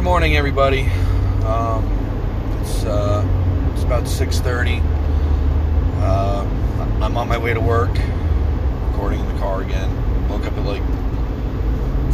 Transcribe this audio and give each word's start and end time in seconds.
good 0.00 0.04
morning, 0.04 0.34
everybody. 0.34 0.84
Um, 1.44 1.84
it's 2.62 2.84
uh, 2.84 3.22
it's 3.74 3.82
about 3.82 4.08
six 4.08 4.38
thirty. 4.38 4.80
Uh, 6.00 6.42
I'm 7.02 7.18
on 7.18 7.28
my 7.28 7.36
way 7.36 7.52
to 7.52 7.60
work, 7.60 7.90
recording 8.88 9.20
in 9.20 9.28
the 9.28 9.38
car 9.38 9.60
again. 9.60 9.90
Woke 10.30 10.46
up 10.46 10.54
at 10.54 10.64
like 10.64 10.82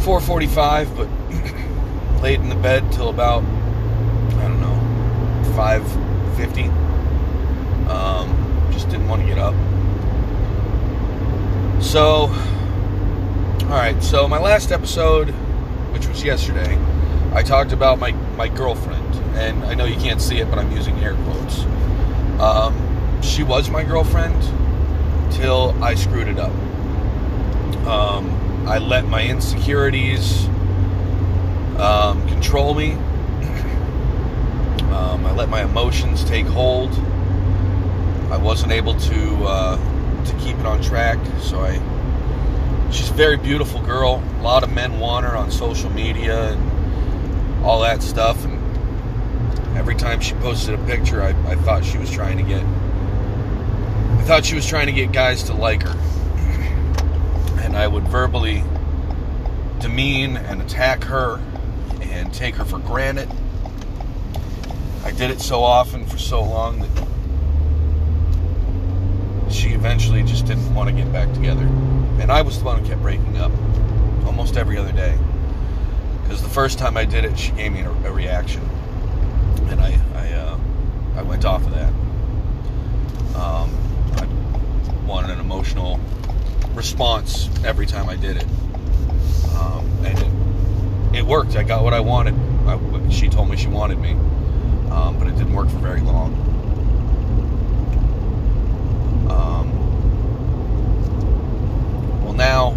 four 0.01 0.19
forty-five, 0.19 0.97
but 0.97 1.07
laid 2.21 2.41
in 2.41 2.49
the 2.49 2.55
bed 2.55 2.91
till 2.91 3.07
about 3.07 3.41
I 3.43 4.49
don't 4.49 4.59
know 4.59 5.53
five 5.55 5.81
fifty. 6.35 6.65
Um, 7.87 8.67
just 8.73 8.89
didn't 8.89 9.07
want 9.07 9.21
to 9.21 9.27
get 9.29 9.37
up. 9.37 9.53
So, 11.81 12.03
all 13.63 13.79
right. 13.79 13.95
So 14.03 14.27
my 14.27 14.39
last 14.39 14.73
episode, 14.73 15.29
which 15.93 16.05
was 16.07 16.21
yesterday. 16.21 16.77
I 17.37 17.43
talked 17.43 17.71
about 17.71 17.99
my, 17.99 18.13
my 18.35 18.47
girlfriend, 18.47 19.13
and 19.35 19.63
I 19.65 19.75
know 19.75 19.85
you 19.85 19.97
can't 19.97 20.19
see 20.19 20.39
it, 20.39 20.49
but 20.49 20.57
I'm 20.57 20.71
using 20.71 20.97
air 21.01 21.13
quotes. 21.13 21.59
Um, 22.41 23.21
she 23.21 23.43
was 23.43 23.69
my 23.69 23.83
girlfriend 23.83 24.41
till 25.33 25.71
I 25.83 25.93
screwed 25.93 26.29
it 26.29 26.39
up. 26.39 26.51
Um, 27.85 28.67
I 28.67 28.79
let 28.79 29.05
my 29.05 29.23
insecurities 29.23 30.47
um, 31.77 32.27
control 32.27 32.73
me. 32.73 32.93
Um, 34.93 35.23
I 35.23 35.31
let 35.31 35.47
my 35.47 35.61
emotions 35.61 36.23
take 36.23 36.47
hold. 36.47 36.91
I 38.31 38.37
wasn't 38.37 38.71
able 38.71 38.95
to 38.95 39.43
uh, 39.43 40.25
to 40.25 40.33
keep 40.39 40.57
it 40.57 40.65
on 40.65 40.81
track, 40.81 41.19
so 41.41 41.59
I. 41.59 41.79
She's 42.91 43.11
a 43.11 43.13
very 43.13 43.37
beautiful 43.37 43.79
girl. 43.83 44.23
A 44.39 44.41
lot 44.41 44.63
of 44.63 44.73
men 44.73 44.99
want 44.99 45.27
her 45.27 45.37
on 45.37 45.51
social 45.51 45.91
media 45.91 46.53
and 46.53 46.76
all 47.67 47.81
that 47.81 48.01
stuff. 48.01 48.45
And 48.45 48.57
every 49.77 49.95
time 49.95 50.21
she 50.21 50.33
posted 50.35 50.79
a 50.79 50.83
picture, 50.85 51.21
I, 51.21 51.29
I 51.49 51.55
thought 51.55 51.83
she 51.83 51.97
was 51.97 52.09
trying 52.09 52.37
to 52.37 52.43
get. 52.43 52.63
I 52.63 54.23
thought 54.23 54.45
she 54.45 54.55
was 54.55 54.65
trying 54.65 54.85
to 54.87 54.93
get 54.93 55.11
guys 55.11 55.43
to 55.43 55.53
like 55.53 55.83
her. 55.83 55.99
And 57.61 57.75
I 57.75 57.87
would 57.87 58.07
verbally 58.07 58.63
demean 59.79 60.37
and 60.37 60.61
attack 60.61 61.03
her 61.03 61.41
and 62.01 62.33
take 62.33 62.55
her 62.55 62.65
for 62.65 62.79
granted. 62.79 63.29
I 65.03 65.11
did 65.11 65.29
it 65.29 65.41
so 65.41 65.61
often 65.63 66.05
for 66.05 66.17
so 66.17 66.41
long 66.41 66.79
that 66.79 67.07
she 69.51 69.69
eventually 69.69 70.23
just 70.23 70.45
didn't 70.45 70.73
want 70.73 70.89
to 70.89 70.95
get 70.95 71.11
back 71.11 71.33
together. 71.33 71.63
And 72.19 72.31
I 72.31 72.41
was 72.41 72.59
the 72.59 72.65
one 72.65 72.79
who 72.79 72.87
kept 72.87 73.01
breaking 73.01 73.37
up 73.37 73.51
almost 74.25 74.55
every 74.57 74.77
other 74.77 74.91
day. 74.93 75.17
Because 76.27 76.43
the 76.43 76.49
first 76.49 76.77
time 76.77 76.97
I 76.97 77.05
did 77.05 77.23
it, 77.23 77.39
she 77.39 77.53
gave 77.53 77.71
me 77.71 77.79
a, 77.83 77.89
a 77.89 78.11
reaction, 78.11 78.61
and 79.69 79.79
I 79.79 79.97
I, 80.13 80.33
uh, 80.33 80.59
I 81.15 81.21
went 81.21 81.45
off 81.45 81.65
of 81.65 81.73
that. 81.73 81.93
Um, 83.33 83.73
I 84.17 84.27
wanted 85.07 85.29
an 85.29 85.39
emotional 85.39 86.01
response 86.73 87.49
every 87.63 87.85
time 87.85 88.09
I 88.09 88.17
did 88.17 88.35
it, 88.35 88.45
um, 89.55 89.89
and 90.03 90.19
it, 91.15 91.19
it 91.19 91.25
worked. 91.25 91.55
I 91.55 91.63
got 91.63 91.81
what 91.85 91.93
I 91.93 92.01
wanted. 92.01 92.35
I, 92.67 93.09
she 93.09 93.29
told 93.29 93.49
me 93.49 93.55
she 93.55 93.69
wanted 93.69 93.97
me, 93.97 94.11
um, 94.91 95.17
but 95.17 95.27
it 95.27 95.37
didn't 95.37 95.53
work 95.53 95.69
for 95.69 95.77
very 95.77 96.01
long. 96.01 96.33
Um, 99.31 99.71
well, 102.25 102.33
now 102.33 102.75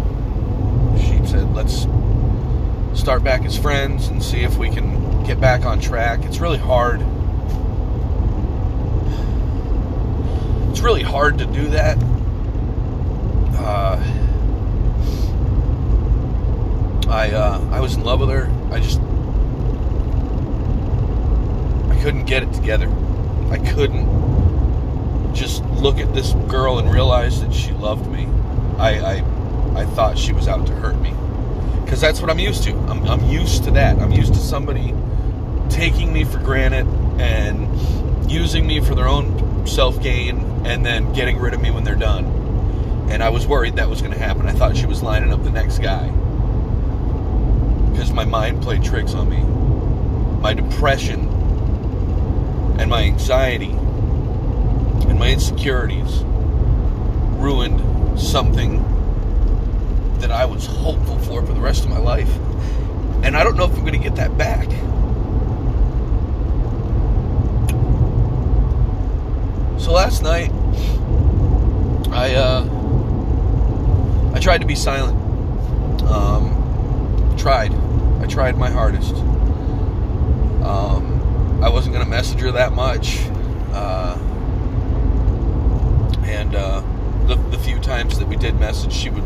she 0.97 1.17
said, 1.29 1.53
"Let's." 1.53 1.85
Start 2.93 3.23
back 3.23 3.45
as 3.45 3.57
friends 3.57 4.07
and 4.07 4.21
see 4.21 4.41
if 4.41 4.57
we 4.57 4.69
can 4.69 5.23
get 5.23 5.39
back 5.39 5.65
on 5.65 5.79
track. 5.79 6.23
It's 6.23 6.39
really 6.39 6.57
hard. 6.57 7.01
It's 10.69 10.81
really 10.81 11.03
hard 11.03 11.37
to 11.39 11.45
do 11.45 11.67
that. 11.69 11.97
Uh, 13.57 13.97
I 17.09 17.31
uh, 17.31 17.69
I 17.71 17.79
was 17.79 17.95
in 17.95 18.03
love 18.03 18.19
with 18.19 18.29
her. 18.29 18.49
I 18.71 18.79
just 18.79 18.99
I 21.89 22.01
couldn't 22.01 22.25
get 22.25 22.43
it 22.43 22.53
together. 22.53 22.89
I 23.49 23.57
couldn't 23.57 25.33
just 25.33 25.63
look 25.65 25.97
at 25.97 26.13
this 26.13 26.33
girl 26.47 26.79
and 26.79 26.91
realize 26.91 27.41
that 27.41 27.53
she 27.53 27.71
loved 27.71 28.07
me. 28.07 28.27
I 28.77 28.99
I, 28.99 29.81
I 29.81 29.85
thought 29.85 30.17
she 30.17 30.33
was 30.33 30.47
out 30.47 30.65
to 30.67 30.73
hurt 30.73 30.99
me 30.99 31.13
because 31.91 31.99
that's 31.99 32.21
what 32.21 32.29
I'm 32.29 32.39
used 32.39 32.63
to. 32.63 32.71
I'm, 32.71 33.03
I'm 33.03 33.29
used 33.29 33.65
to 33.65 33.71
that. 33.71 33.99
I'm 33.99 34.13
used 34.13 34.33
to 34.33 34.39
somebody 34.39 34.95
taking 35.69 36.13
me 36.13 36.23
for 36.23 36.37
granted 36.37 36.87
and 37.19 38.31
using 38.31 38.65
me 38.65 38.79
for 38.79 38.95
their 38.95 39.09
own 39.09 39.67
self 39.67 40.01
gain 40.01 40.39
and 40.65 40.85
then 40.85 41.11
getting 41.11 41.37
rid 41.37 41.53
of 41.53 41.61
me 41.61 41.69
when 41.69 41.83
they're 41.83 41.95
done. 41.95 43.07
And 43.09 43.21
I 43.21 43.27
was 43.27 43.45
worried 43.45 43.75
that 43.75 43.89
was 43.89 44.01
going 44.01 44.13
to 44.13 44.17
happen. 44.17 44.47
I 44.47 44.53
thought 44.53 44.77
she 44.77 44.85
was 44.85 45.03
lining 45.03 45.33
up 45.33 45.43
the 45.43 45.51
next 45.51 45.79
guy 45.79 46.07
because 47.91 48.13
my 48.13 48.23
mind 48.23 48.63
played 48.63 48.85
tricks 48.85 49.13
on 49.13 49.29
me. 49.29 49.41
My 50.41 50.53
depression 50.53 51.27
and 52.79 52.89
my 52.89 53.03
anxiety 53.03 53.71
and 53.71 55.19
my 55.19 55.29
insecurities 55.29 56.23
ruined 57.35 58.17
something 58.17 58.81
that 60.21 60.31
I 60.31 60.45
was 60.45 60.65
hopeful 60.65 61.17
for 61.19 61.45
for 61.45 61.53
the 61.53 61.59
rest 61.59 61.83
of 61.83 61.89
my 61.89 61.97
life. 61.97 62.33
And 63.23 63.35
I 63.35 63.43
don't 63.43 63.57
know 63.57 63.65
if 63.65 63.71
I'm 63.75 63.81
going 63.81 63.93
to 63.93 63.99
get 63.99 64.15
that 64.15 64.37
back. 64.37 64.69
So 69.79 69.91
last 69.91 70.23
night, 70.23 70.51
I 72.11 72.35
uh, 72.35 72.63
I 74.33 74.39
tried 74.39 74.61
to 74.61 74.67
be 74.67 74.75
silent. 74.75 75.17
Um, 76.03 77.35
tried. 77.37 77.73
I 78.21 78.27
tried 78.27 78.57
my 78.57 78.69
hardest. 78.69 79.15
Um, 80.63 81.61
I 81.63 81.69
wasn't 81.69 81.93
going 81.93 82.05
to 82.05 82.09
message 82.09 82.39
her 82.41 82.51
that 82.51 82.73
much. 82.73 83.19
Uh, 83.73 84.17
and 86.25 86.55
uh, 86.55 86.81
the, 87.27 87.35
the 87.49 87.57
few 87.59 87.79
times 87.79 88.19
that 88.19 88.27
we 88.27 88.35
did 88.35 88.59
message, 88.59 88.93
she 88.93 89.09
would 89.09 89.23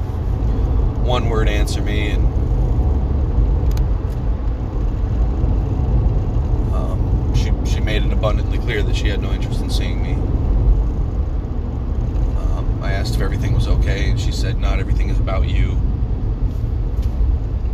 one 1.05 1.29
word 1.29 1.47
answer 1.47 1.81
me 1.83 2.09
and 2.09 2.25
um, 6.73 7.31
she, 7.35 7.51
she 7.71 7.79
made 7.79 8.03
it 8.03 8.11
abundantly 8.11 8.57
clear 8.57 8.81
that 8.81 8.95
she 8.95 9.07
had 9.07 9.21
no 9.21 9.31
interest 9.31 9.61
in 9.61 9.69
seeing 9.69 10.01
me. 10.01 10.13
Um, 12.41 12.79
i 12.81 12.91
asked 12.91 13.13
if 13.13 13.21
everything 13.21 13.53
was 13.53 13.67
okay 13.67 14.09
and 14.09 14.19
she 14.19 14.31
said 14.31 14.57
not 14.59 14.79
everything 14.79 15.09
is 15.09 15.19
about 15.19 15.47
you. 15.47 15.79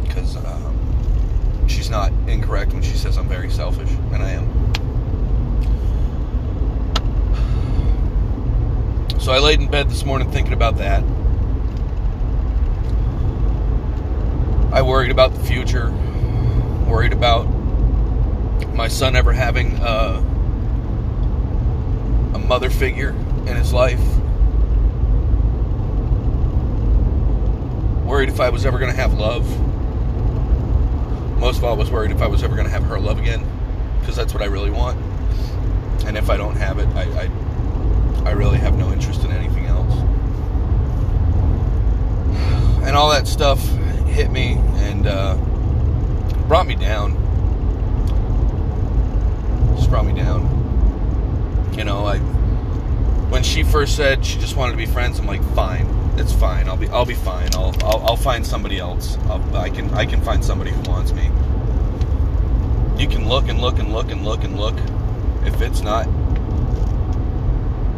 Because 0.03 0.35
um, 0.35 1.67
she's 1.69 1.89
not 1.89 2.11
incorrect 2.27 2.73
when 2.73 2.83
she 2.83 2.97
says 2.97 3.17
i'm 3.17 3.29
very 3.29 3.49
selfish 3.49 3.91
and 4.11 4.21
i 4.21 4.31
am. 4.31 4.45
So 9.21 9.31
i 9.31 9.39
laid 9.39 9.61
in 9.61 9.69
bed 9.71 9.89
this 9.89 10.03
morning 10.03 10.29
thinking 10.31 10.51
about 10.51 10.75
that 10.79 11.01
I 14.73 14.83
worried 14.83 15.11
about 15.11 15.33
the 15.33 15.43
future, 15.43 15.91
worried 16.87 17.11
about 17.11 17.43
my 18.73 18.87
son 18.87 19.17
ever 19.17 19.33
having 19.33 19.77
a, 19.81 20.23
a 22.33 22.39
mother 22.39 22.69
figure 22.69 23.09
in 23.09 23.57
his 23.57 23.73
life, 23.73 23.99
worried 28.05 28.29
if 28.29 28.39
I 28.39 28.49
was 28.49 28.65
ever 28.65 28.79
going 28.79 28.89
to 28.89 28.95
have 28.95 29.15
love. 29.15 29.45
Most 31.37 31.57
of 31.57 31.65
all, 31.65 31.73
I 31.73 31.77
was 31.77 31.91
worried 31.91 32.11
if 32.11 32.21
I 32.21 32.27
was 32.27 32.41
ever 32.41 32.55
going 32.55 32.67
to 32.67 32.71
have 32.71 32.83
her 32.83 32.97
love 32.97 33.19
again, 33.19 33.45
because 33.99 34.15
that's 34.15 34.33
what 34.33 34.41
I 34.41 34.45
really 34.45 34.71
want. 34.71 34.97
And 36.05 36.17
if 36.17 36.29
I 36.29 36.37
don't 36.37 36.55
have 36.55 36.79
it, 36.79 36.87
I, 36.95 37.23
I, 37.23 38.29
I 38.29 38.31
really 38.31 38.59
have 38.59 38.77
no 38.77 38.89
interest 38.93 39.25
in 39.25 39.31
anything 39.31 39.65
else. 39.65 39.91
And 42.81 42.97
all 42.97 43.11
that 43.11 43.27
stuff 43.27 43.61
hit 44.11 44.29
me 44.29 44.53
and 44.75 45.07
uh, 45.07 45.35
brought 46.47 46.67
me 46.67 46.75
down. 46.75 47.13
Just 49.75 49.89
brought 49.89 50.05
me 50.05 50.13
down. 50.13 50.43
You 51.77 51.85
know, 51.85 52.05
I 52.05 52.19
when 53.31 53.43
she 53.43 53.63
first 53.63 53.95
said 53.95 54.25
she 54.25 54.37
just 54.39 54.57
wanted 54.57 54.73
to 54.73 54.77
be 54.77 54.85
friends, 54.85 55.17
I'm 55.17 55.25
like, 55.25 55.43
fine, 55.55 55.87
it's 56.17 56.33
fine. 56.33 56.67
I'll 56.67 56.77
be 56.77 56.89
I'll 56.89 57.05
be 57.05 57.15
fine. 57.15 57.49
I'll 57.55 57.73
I'll, 57.83 58.05
I'll 58.07 58.17
find 58.17 58.45
somebody 58.45 58.77
else. 58.77 59.17
I'll, 59.29 59.55
I 59.55 59.69
can 59.69 59.89
I 59.93 60.05
can 60.05 60.21
find 60.21 60.43
somebody 60.43 60.71
who 60.71 60.81
wants 60.81 61.13
me. 61.13 61.23
You 63.01 63.07
can 63.07 63.27
look 63.27 63.47
and 63.47 63.59
look 63.59 63.79
and 63.79 63.93
look 63.93 64.11
and 64.11 64.23
look 64.23 64.43
and 64.43 64.59
look. 64.59 64.77
If 65.45 65.61
it's 65.61 65.81
not 65.81 66.07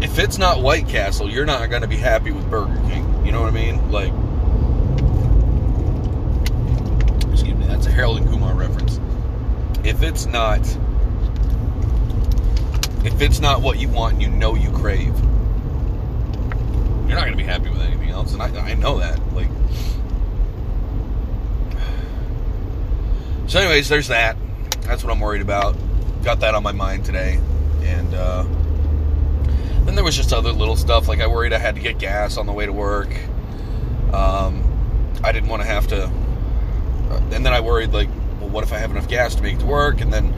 if 0.01 0.19
it's 0.19 0.37
not 0.37 0.61
White 0.61 0.87
Castle, 0.87 1.29
you're 1.29 1.45
not 1.45 1.69
going 1.69 1.81
to 1.81 1.87
be 1.87 1.97
happy 1.97 2.31
with 2.31 2.49
Burger 2.49 2.79
King. 2.89 3.25
You 3.25 3.31
know 3.31 3.41
what 3.41 3.47
I 3.47 3.55
mean? 3.55 3.91
Like 3.91 4.13
That's 7.73 7.87
a 7.87 7.91
Harold 7.91 8.17
and 8.19 8.29
Kumar 8.29 8.53
reference. 8.53 8.99
If 9.83 10.03
it's 10.03 10.27
not 10.27 10.59
if 13.03 13.19
it's 13.19 13.39
not 13.39 13.61
what 13.61 13.79
you 13.79 13.89
want, 13.89 14.21
you 14.21 14.29
know 14.29 14.53
you 14.53 14.69
crave, 14.71 15.07
you're 17.07 17.15
not 17.15 17.25
going 17.25 17.31
to 17.31 17.37
be 17.37 17.43
happy 17.43 17.69
with 17.69 17.81
anything 17.81 18.11
else. 18.11 18.31
And 18.33 18.43
I, 18.43 18.47
I 18.59 18.75
know 18.75 18.99
that. 18.99 19.19
Like, 19.33 19.49
so, 23.47 23.59
anyways, 23.59 23.89
there's 23.89 24.07
that. 24.09 24.37
That's 24.81 25.03
what 25.03 25.11
I'm 25.11 25.19
worried 25.19 25.41
about. 25.41 25.75
Got 26.23 26.41
that 26.41 26.53
on 26.53 26.61
my 26.61 26.71
mind 26.71 27.05
today. 27.05 27.39
And 27.81 28.13
uh, 28.13 28.43
then 29.85 29.95
there 29.95 30.03
was 30.03 30.15
just 30.15 30.31
other 30.31 30.51
little 30.51 30.77
stuff. 30.77 31.07
Like, 31.07 31.21
I 31.21 31.27
worried 31.27 31.53
I 31.53 31.57
had 31.57 31.73
to 31.75 31.81
get 31.81 31.97
gas 31.97 32.37
on 32.37 32.45
the 32.45 32.53
way 32.53 32.67
to 32.67 32.71
work. 32.71 33.09
Um, 34.13 34.63
I 35.23 35.31
didn't 35.31 35.49
want 35.49 35.63
to 35.63 35.67
have 35.67 35.87
to. 35.87 36.22
And 37.15 37.45
then 37.45 37.53
I 37.53 37.59
worried, 37.59 37.91
like, 37.91 38.09
well, 38.39 38.49
what 38.49 38.63
if 38.63 38.73
I 38.73 38.77
have 38.77 38.91
enough 38.91 39.07
gas 39.07 39.35
to 39.35 39.43
make 39.43 39.55
it 39.55 39.59
to 39.59 39.65
work? 39.65 40.01
And 40.01 40.11
then 40.11 40.33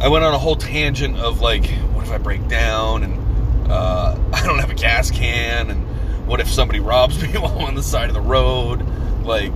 I 0.00 0.08
went 0.08 0.24
on 0.24 0.34
a 0.34 0.38
whole 0.38 0.56
tangent 0.56 1.16
of 1.16 1.40
like, 1.40 1.66
what 1.92 2.04
if 2.04 2.10
I 2.10 2.18
break 2.18 2.46
down 2.48 3.02
and 3.04 3.70
uh, 3.70 4.16
I 4.32 4.44
don't 4.44 4.58
have 4.58 4.70
a 4.70 4.74
gas 4.74 5.10
can, 5.10 5.70
and 5.70 6.26
what 6.26 6.40
if 6.40 6.50
somebody 6.50 6.80
robs 6.80 7.20
me 7.22 7.28
while 7.38 7.58
I'm 7.58 7.64
on 7.64 7.74
the 7.74 7.82
side 7.82 8.08
of 8.08 8.14
the 8.14 8.20
road? 8.20 8.82
Like, 9.22 9.52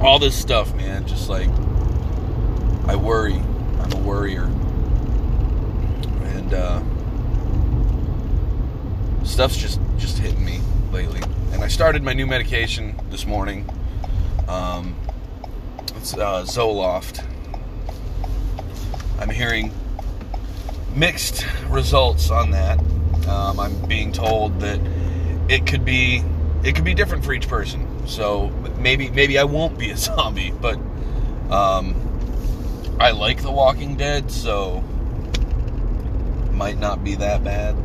all 0.00 0.18
this 0.18 0.34
stuff, 0.38 0.74
man. 0.74 1.06
Just 1.06 1.28
like, 1.28 1.48
I 2.88 2.96
worry. 2.96 3.34
I'm 3.34 3.92
a 3.92 4.00
worrier. 4.00 4.44
And, 6.24 6.54
uh, 6.54 6.82
stuff's 9.24 9.56
just, 9.56 9.80
just 9.98 10.18
hitting 10.18 10.44
me 10.44 10.60
lately. 10.90 11.20
And 11.52 11.62
I 11.62 11.68
started 11.68 12.02
my 12.02 12.12
new 12.12 12.26
medication 12.26 13.00
this 13.10 13.26
morning. 13.26 13.68
Um, 14.48 14.96
uh, 16.14 16.42
Zoloft 16.44 17.24
I'm 19.22 19.30
hearing 19.30 19.70
mixed 20.96 21.46
results 21.68 22.28
on 22.28 22.50
that. 22.50 22.80
Um, 23.28 23.60
I'm 23.60 23.86
being 23.86 24.10
told 24.10 24.58
that 24.58 24.80
it 25.48 25.64
could 25.64 25.84
be 25.84 26.24
it 26.64 26.74
could 26.74 26.84
be 26.84 26.92
different 26.92 27.24
for 27.24 27.32
each 27.32 27.46
person. 27.46 27.86
So 28.08 28.48
maybe 28.78 29.10
maybe 29.10 29.38
I 29.38 29.44
won't 29.44 29.78
be 29.78 29.90
a 29.90 29.96
zombie, 30.08 30.50
but 30.50 30.74
um, 31.52 31.94
I 32.98 33.12
like 33.12 33.42
The 33.42 33.52
Walking 33.52 33.96
Dead, 33.96 34.28
so 34.28 34.80
might 36.50 36.78
not 36.78 37.04
be 37.04 37.14
that 37.14 37.44
bad. 37.44 37.76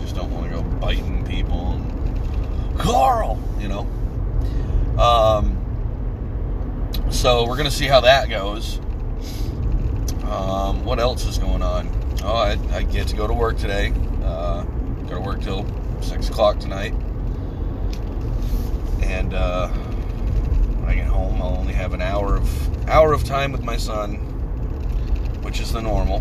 Just 0.00 0.14
don't 0.14 0.30
want 0.30 0.50
to 0.50 0.58
go 0.58 0.62
biting 0.62 1.24
people 1.24 1.72
and 1.72 2.78
Carl, 2.78 3.38
you 3.58 3.68
know. 3.68 3.88
Um, 4.98 5.53
so 7.14 7.46
we're 7.46 7.56
gonna 7.56 7.70
see 7.70 7.86
how 7.86 8.00
that 8.00 8.28
goes. 8.28 8.78
Um, 10.24 10.84
what 10.84 10.98
else 10.98 11.24
is 11.26 11.38
going 11.38 11.62
on? 11.62 11.88
Oh, 12.24 12.34
I, 12.34 12.58
I, 12.72 12.82
get 12.82 13.06
to 13.08 13.16
go 13.16 13.26
to 13.26 13.32
work 13.32 13.56
today. 13.56 13.92
Uh, 14.22 14.62
go 15.04 15.14
to 15.14 15.20
work 15.20 15.40
till 15.40 15.64
six 16.02 16.28
o'clock 16.28 16.58
tonight, 16.58 16.92
and 19.02 19.32
uh, 19.32 19.68
when 19.68 20.88
I 20.90 20.94
get 20.96 21.06
home, 21.06 21.40
I'll 21.40 21.56
only 21.56 21.72
have 21.72 21.94
an 21.94 22.02
hour 22.02 22.36
of 22.36 22.88
hour 22.88 23.12
of 23.12 23.22
time 23.24 23.52
with 23.52 23.62
my 23.62 23.76
son, 23.76 24.16
which 25.42 25.60
is 25.60 25.72
the 25.72 25.80
normal, 25.80 26.16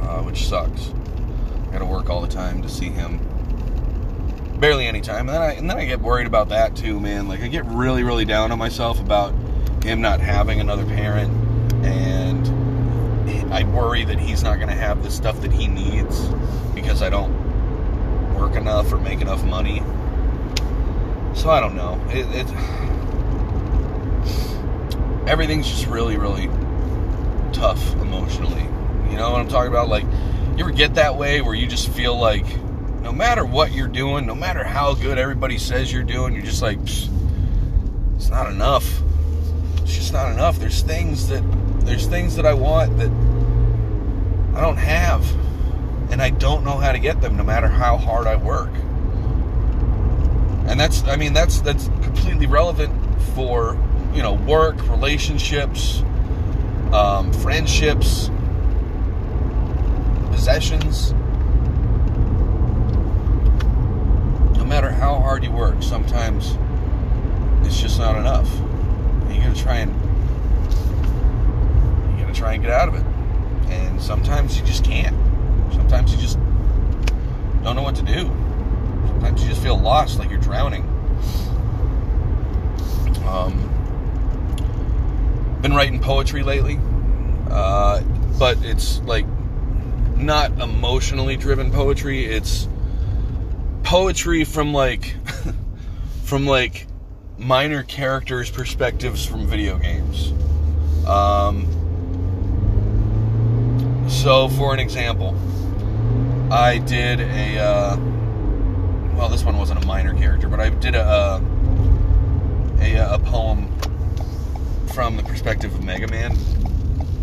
uh, 0.00 0.22
which 0.22 0.46
sucks. 0.46 0.90
I 1.68 1.72
got 1.72 1.78
to 1.80 1.86
work 1.86 2.08
all 2.08 2.20
the 2.20 2.28
time 2.28 2.62
to 2.62 2.68
see 2.68 2.88
him. 2.88 3.18
Barely 4.62 4.86
any 4.86 5.00
time, 5.00 5.28
and 5.28 5.30
then 5.30 5.42
I 5.42 5.52
and 5.54 5.68
then 5.68 5.76
I 5.76 5.84
get 5.84 6.00
worried 6.00 6.28
about 6.28 6.50
that 6.50 6.76
too, 6.76 7.00
man. 7.00 7.26
Like 7.26 7.40
I 7.42 7.48
get 7.48 7.64
really, 7.66 8.04
really 8.04 8.24
down 8.24 8.52
on 8.52 8.60
myself 8.60 9.00
about 9.00 9.34
him 9.82 10.00
not 10.00 10.20
having 10.20 10.60
another 10.60 10.86
parent 10.86 11.32
and 11.84 13.52
I 13.52 13.64
worry 13.64 14.04
that 14.04 14.20
he's 14.20 14.44
not 14.44 14.58
going 14.58 14.68
to 14.68 14.74
have 14.76 15.02
the 15.02 15.10
stuff 15.10 15.40
that 15.40 15.52
he 15.52 15.66
needs 15.66 16.28
because 16.76 17.02
I 17.02 17.10
don't 17.10 18.34
work 18.36 18.54
enough 18.54 18.92
or 18.92 18.98
make 18.98 19.20
enough 19.20 19.44
money. 19.44 19.80
So 21.34 21.50
I 21.50 21.58
don't 21.58 21.74
know. 21.74 22.00
It, 22.10 22.26
it 22.30 22.46
everything's 25.28 25.68
just 25.68 25.86
really, 25.86 26.16
really 26.16 26.48
tough 27.52 27.94
emotionally. 27.94 28.62
You 29.10 29.16
know 29.16 29.32
what 29.32 29.40
I'm 29.40 29.48
talking 29.48 29.72
about? 29.72 29.88
Like, 29.88 30.04
you 30.04 30.60
ever 30.60 30.70
get 30.70 30.94
that 30.94 31.16
way 31.16 31.40
where 31.40 31.54
you 31.54 31.66
just 31.66 31.88
feel 31.88 32.16
like 32.16 32.46
no 33.12 33.18
matter 33.18 33.44
what 33.44 33.72
you're 33.72 33.88
doing, 33.88 34.24
no 34.24 34.34
matter 34.34 34.64
how 34.64 34.94
good 34.94 35.18
everybody 35.18 35.58
says 35.58 35.92
you're 35.92 36.02
doing, 36.02 36.32
you're 36.32 36.42
just 36.42 36.62
like, 36.62 36.78
it's 36.80 38.30
not 38.30 38.50
enough. 38.50 39.02
It's 39.82 39.94
just 39.94 40.14
not 40.14 40.32
enough. 40.32 40.58
There's 40.58 40.80
things 40.80 41.28
that 41.28 41.42
there's 41.84 42.06
things 42.06 42.36
that 42.36 42.46
I 42.46 42.54
want 42.54 42.96
that 42.96 43.10
I 44.56 44.62
don't 44.62 44.78
have. 44.78 45.30
And 46.10 46.22
I 46.22 46.30
don't 46.30 46.64
know 46.64 46.78
how 46.78 46.92
to 46.92 46.98
get 46.98 47.20
them 47.20 47.36
no 47.36 47.44
matter 47.44 47.68
how 47.68 47.98
hard 47.98 48.26
I 48.26 48.36
work. 48.36 48.72
And 50.66 50.80
that's 50.80 51.02
I 51.04 51.16
mean 51.16 51.34
that's 51.34 51.60
that's 51.60 51.88
completely 52.00 52.46
relevant 52.46 52.94
for, 53.34 53.76
you 54.14 54.22
know, 54.22 54.32
work, 54.32 54.88
relationships, 54.88 56.02
um, 56.94 57.30
friendships, 57.30 58.30
possessions. 60.30 61.12
Matter 64.72 64.90
how 64.90 65.20
hard 65.20 65.44
you 65.44 65.50
work, 65.50 65.82
sometimes 65.82 66.56
it's 67.66 67.78
just 67.78 67.98
not 67.98 68.16
enough. 68.16 68.50
You 69.28 69.42
gotta 69.42 69.54
try 69.54 69.80
and 69.80 69.92
to 72.26 72.32
try 72.32 72.54
and 72.54 72.62
get 72.62 72.72
out 72.72 72.88
of 72.88 72.94
it. 72.94 73.04
And 73.70 74.00
sometimes 74.00 74.58
you 74.58 74.64
just 74.64 74.82
can't. 74.82 75.14
Sometimes 75.74 76.14
you 76.14 76.18
just 76.18 76.38
don't 77.62 77.76
know 77.76 77.82
what 77.82 77.96
to 77.96 78.02
do. 78.02 78.24
Sometimes 79.08 79.42
you 79.42 79.48
just 79.50 79.62
feel 79.62 79.78
lost, 79.78 80.18
like 80.18 80.30
you're 80.30 80.40
drowning. 80.40 80.84
Um, 83.26 83.68
been 85.60 85.74
writing 85.74 86.00
poetry 86.00 86.42
lately, 86.42 86.80
uh, 87.50 88.00
but 88.38 88.56
it's 88.64 89.00
like 89.00 89.26
not 90.16 90.50
emotionally 90.52 91.36
driven 91.36 91.70
poetry. 91.70 92.24
It's 92.24 92.68
poetry 93.92 94.42
from 94.42 94.72
like 94.72 95.14
from 96.24 96.46
like 96.46 96.86
minor 97.36 97.82
characters' 97.82 98.50
perspectives 98.50 99.22
from 99.22 99.46
video 99.46 99.76
games. 99.76 100.32
Um, 101.06 101.66
so, 104.08 104.48
for 104.48 104.72
an 104.72 104.80
example, 104.80 105.36
I 106.50 106.78
did 106.78 107.20
a, 107.20 107.58
uh, 107.58 107.96
well, 109.14 109.28
this 109.28 109.44
one 109.44 109.58
wasn't 109.58 109.84
a 109.84 109.86
minor 109.86 110.14
character, 110.14 110.48
but 110.48 110.58
I 110.58 110.70
did 110.70 110.94
a, 110.94 111.02
uh, 111.02 111.40
a, 112.80 113.16
a 113.16 113.18
poem 113.18 113.70
from 114.94 115.18
the 115.18 115.22
perspective 115.22 115.74
of 115.74 115.84
Mega 115.84 116.08
Man. 116.08 116.32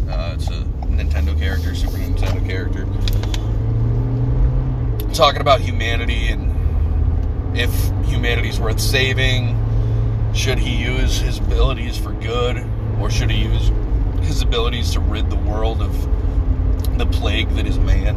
Uh, 0.07 0.35
it's 0.35 0.49
a 0.49 0.61
Nintendo 0.85 1.35
character, 1.39 1.73
Super 1.73 1.97
Nintendo 1.97 2.47
character. 2.47 2.85
Talking 5.15 5.41
about 5.41 5.61
humanity 5.61 6.27
and 6.27 6.49
if 7.56 7.72
humanity's 8.08 8.60
worth 8.60 8.79
saving, 8.79 9.58
should 10.34 10.60
he 10.60 10.75
use 10.75 11.20
his 11.20 11.39
abilities 11.39 11.98
for 11.98 12.12
good, 12.13 12.65
or 13.00 13.10
should 13.10 13.32
he 13.32 13.44
use 13.44 13.72
his 14.25 14.41
abilities 14.41 14.91
to 14.91 15.00
rid 15.00 15.29
the 15.29 15.36
world 15.36 15.82
of 15.82 15.94
the 16.98 17.06
plague 17.06 17.50
that 17.51 17.65
is 17.65 17.79
man. 17.79 18.15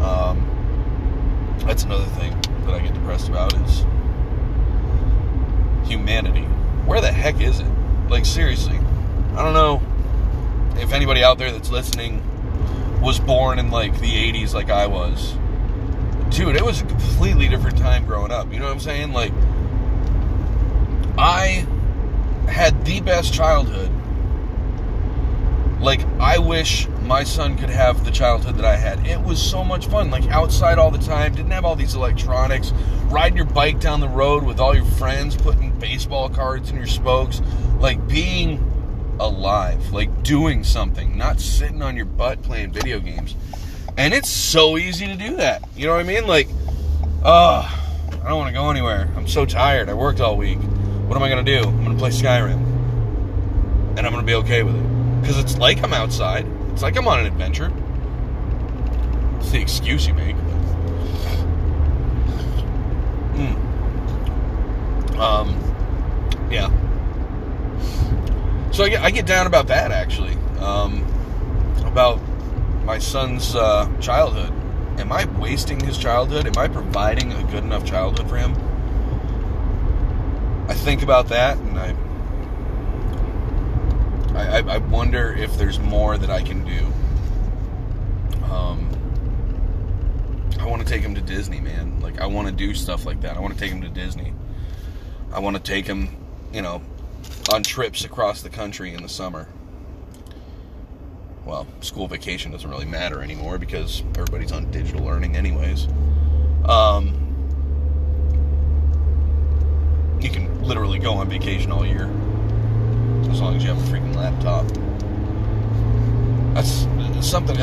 Um, 0.00 1.56
that's 1.64 1.82
another 1.82 2.04
thing 2.04 2.32
that 2.64 2.74
I 2.74 2.80
get 2.80 2.94
depressed 2.94 3.28
about 3.28 3.54
is 3.54 3.84
humanity. 5.88 6.42
Where 6.84 7.00
the 7.00 7.10
heck 7.10 7.40
is 7.40 7.60
it? 7.60 7.66
Like 8.08 8.24
seriously, 8.24 8.78
I 9.34 9.42
don't 9.42 9.54
know 9.54 9.82
if 10.80 10.92
anybody 10.92 11.24
out 11.24 11.38
there 11.38 11.50
that's 11.50 11.70
listening 11.70 12.22
was 13.00 13.18
born 13.18 13.58
in 13.58 13.70
like 13.70 13.98
the 14.00 14.32
80s 14.32 14.54
like 14.54 14.70
I 14.70 14.86
was. 14.86 15.34
Dude, 16.30 16.56
it 16.56 16.64
was 16.64 16.82
a 16.82 16.84
completely 16.84 17.48
different 17.48 17.78
time 17.78 18.06
growing 18.06 18.30
up. 18.30 18.52
You 18.52 18.58
know 18.58 18.66
what 18.66 18.72
I'm 18.72 18.80
saying? 18.80 19.12
Like 19.12 19.32
I 21.18 21.66
had 22.48 22.84
the 22.84 23.00
best 23.00 23.32
childhood 23.32 23.90
like 25.80 26.04
I 26.18 26.38
wish 26.38 26.88
my 27.02 27.22
son 27.22 27.56
could 27.56 27.70
have 27.70 28.04
the 28.04 28.10
childhood 28.10 28.56
that 28.56 28.64
I 28.64 28.76
had. 28.76 29.06
It 29.06 29.20
was 29.20 29.40
so 29.40 29.62
much 29.62 29.86
fun. 29.86 30.10
Like 30.10 30.24
outside 30.28 30.78
all 30.78 30.90
the 30.90 30.98
time, 30.98 31.34
didn't 31.34 31.52
have 31.52 31.64
all 31.64 31.76
these 31.76 31.94
electronics, 31.94 32.72
riding 33.04 33.36
your 33.36 33.46
bike 33.46 33.80
down 33.80 34.00
the 34.00 34.08
road 34.08 34.42
with 34.42 34.58
all 34.58 34.74
your 34.74 34.84
friends, 34.84 35.36
putting 35.36 35.70
baseball 35.78 36.28
cards 36.28 36.70
in 36.70 36.76
your 36.76 36.86
spokes, 36.86 37.42
like 37.78 38.06
being 38.08 38.58
alive, 39.20 39.92
like 39.92 40.22
doing 40.22 40.64
something, 40.64 41.16
not 41.16 41.40
sitting 41.40 41.82
on 41.82 41.94
your 41.94 42.06
butt 42.06 42.42
playing 42.42 42.72
video 42.72 42.98
games. 42.98 43.36
And 43.96 44.12
it's 44.12 44.28
so 44.30 44.76
easy 44.76 45.06
to 45.06 45.16
do 45.16 45.36
that. 45.36 45.62
You 45.74 45.86
know 45.86 45.94
what 45.94 46.00
I 46.00 46.04
mean? 46.08 46.26
Like, 46.26 46.48
oh, 47.24 47.62
I 48.22 48.28
don't 48.28 48.38
want 48.38 48.48
to 48.48 48.54
go 48.54 48.70
anywhere. 48.70 49.08
I'm 49.16 49.26
so 49.26 49.46
tired. 49.46 49.88
I 49.88 49.94
worked 49.94 50.20
all 50.20 50.36
week. 50.36 50.58
What 50.58 51.16
am 51.16 51.22
I 51.22 51.28
going 51.28 51.44
to 51.44 51.60
do? 51.60 51.68
I'm 51.68 51.84
going 51.84 51.96
to 51.96 51.98
play 51.98 52.10
Skyrim. 52.10 52.60
and 53.96 54.06
I'm 54.06 54.12
gonna 54.12 54.26
be 54.26 54.34
okay 54.34 54.62
with 54.62 54.76
it 54.76 55.20
because 55.20 55.38
it's 55.38 55.56
like 55.56 55.82
I'm 55.82 55.94
outside. 55.94 56.46
It's 56.72 56.82
like 56.82 56.96
I'm 56.96 57.08
on 57.08 57.20
an 57.20 57.26
adventure. 57.26 57.72
It's 59.40 59.50
the 59.50 59.60
excuse 59.60 60.06
you 60.06 60.14
make. 60.14 60.36
Mm. 63.36 63.56
Um, 65.18 65.48
yeah. 66.50 66.68
So 68.70 68.84
I 68.84 68.88
get, 68.90 69.02
I 69.02 69.10
get 69.10 69.24
down 69.26 69.46
about 69.46 69.68
that 69.68 69.90
actually. 69.92 70.34
Um, 70.58 71.02
about 71.86 72.20
my 72.86 72.98
son's 72.98 73.56
uh, 73.56 73.92
childhood. 74.00 74.52
Am 75.00 75.10
I 75.10 75.24
wasting 75.38 75.80
his 75.80 75.98
childhood? 75.98 76.46
Am 76.46 76.56
I 76.56 76.68
providing 76.68 77.32
a 77.32 77.42
good 77.50 77.64
enough 77.64 77.84
childhood 77.84 78.28
for 78.28 78.36
him? 78.36 78.54
I 80.68 80.74
think 80.74 81.02
about 81.02 81.28
that 81.28 81.58
and 81.58 81.78
I 81.78 81.94
I, 84.36 84.58
I 84.58 84.78
wonder 84.78 85.32
if 85.32 85.56
there's 85.56 85.78
more 85.78 86.16
that 86.18 86.30
I 86.30 86.42
can 86.42 86.64
do. 86.64 86.84
Um, 88.44 88.88
I 90.60 90.66
want 90.66 90.82
to 90.82 90.88
take 90.88 91.00
him 91.00 91.14
to 91.14 91.22
Disney, 91.22 91.58
man. 91.58 92.00
Like, 92.00 92.20
I 92.20 92.26
want 92.26 92.46
to 92.46 92.52
do 92.52 92.74
stuff 92.74 93.06
like 93.06 93.22
that. 93.22 93.36
I 93.36 93.40
want 93.40 93.54
to 93.54 93.58
take 93.58 93.72
him 93.72 93.80
to 93.80 93.88
Disney. 93.88 94.34
I 95.32 95.38
want 95.38 95.56
to 95.56 95.62
take 95.62 95.86
him, 95.86 96.14
you 96.52 96.60
know, 96.60 96.82
on 97.50 97.62
trips 97.62 98.04
across 98.04 98.42
the 98.42 98.50
country 98.50 98.92
in 98.92 99.02
the 99.02 99.08
summer. 99.08 99.48
Well, 101.46 101.68
school 101.80 102.08
vacation 102.08 102.50
doesn't 102.50 102.68
really 102.68 102.86
matter 102.86 103.22
anymore 103.22 103.56
because 103.56 104.02
everybody's 104.16 104.50
on 104.50 104.68
digital 104.72 105.04
learning, 105.04 105.36
anyways. 105.36 105.86
Um, 106.64 107.14
you 110.20 110.28
can 110.28 110.64
literally 110.64 110.98
go 110.98 111.12
on 111.12 111.28
vacation 111.28 111.70
all 111.70 111.86
year 111.86 112.10
as 113.30 113.40
long 113.40 113.54
as 113.54 113.62
you 113.62 113.72
have 113.72 113.78
a 113.78 113.96
freaking 113.96 114.16
laptop. 114.16 114.66
That's 116.54 117.24
something. 117.24 117.56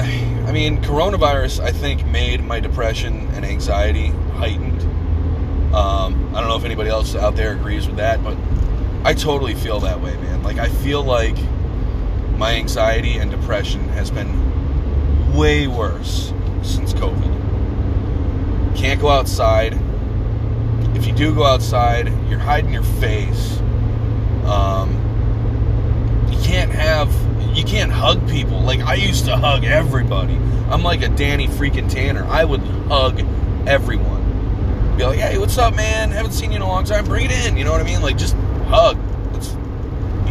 I 0.48 0.52
mean, 0.54 0.82
coronavirus, 0.82 1.60
I 1.60 1.74
think, 1.74 2.06
made 2.06 2.42
my 2.42 2.62
depression 2.62 3.28
and 3.34 3.44
anxiety 3.44 4.08
heightened. 4.38 4.82
Um, 5.76 6.34
I 6.34 6.40
don't 6.40 6.48
know 6.48 6.56
if 6.56 6.64
anybody 6.64 6.90
else 6.90 7.16
out 7.16 7.36
there 7.36 7.52
agrees 7.52 7.86
with 7.88 7.98
that, 7.98 8.24
but 8.24 8.38
I 9.04 9.14
totally 9.14 9.56
feel 9.56 9.82
that 9.82 10.00
way, 10.00 10.16
man. 10.16 10.42
Like, 10.42 10.58
I 10.58 10.70
feel 10.70 11.04
like 11.04 11.36
my 12.38 12.56
anxiety 12.56 13.18
and 13.18 13.32
depression 13.32 13.88
has 13.90 14.12
been 14.12 15.34
way 15.34 15.68
worse 15.68 16.34
since 16.62 16.94
COVID. 16.94 18.76
Can't 18.76 19.00
go 19.00 19.10
outside. 19.10 19.78
If 20.96 21.08
you 21.08 21.14
do 21.14 21.34
go 21.34 21.46
outside, 21.46 22.08
you're 22.30 22.40
hiding 22.40 22.74
your 22.74 22.84
face. 22.84 23.58
Um, 24.46 25.04
can't 26.44 26.72
have 26.72 27.12
you 27.58 27.64
can't 27.64 27.92
hug 27.92 28.28
people 28.30 28.60
like 28.62 28.80
I 28.82 28.96
used 28.96 29.26
to 29.26 29.38
hug 29.38 29.64
everybody. 29.64 30.36
I'm 30.70 30.84
like 30.84 31.02
a 31.02 31.10
Danny 31.10 31.48
freaking 31.48 31.90
Tanner. 31.90 32.26
I 32.26 32.46
would 32.46 32.62
hug 32.62 33.22
everyone. 33.68 34.96
Be 34.98 35.06
like, 35.06 35.20
hey, 35.20 35.38
what's 35.38 35.58
up, 35.58 35.76
man? 35.76 36.12
Haven't 36.12 36.34
seen 36.34 36.52
you 36.52 36.58
in 36.58 36.62
a 36.62 36.68
long 36.68 36.84
time. 36.84 37.06
Bring 37.06 37.26
it 37.26 37.32
in. 37.32 37.58
You 37.58 37.64
know 37.64 37.72
what 37.72 37.82
I 37.82 37.84
mean? 37.84 38.02
Like, 38.02 38.18
just 38.18 38.36
hug. 38.68 38.98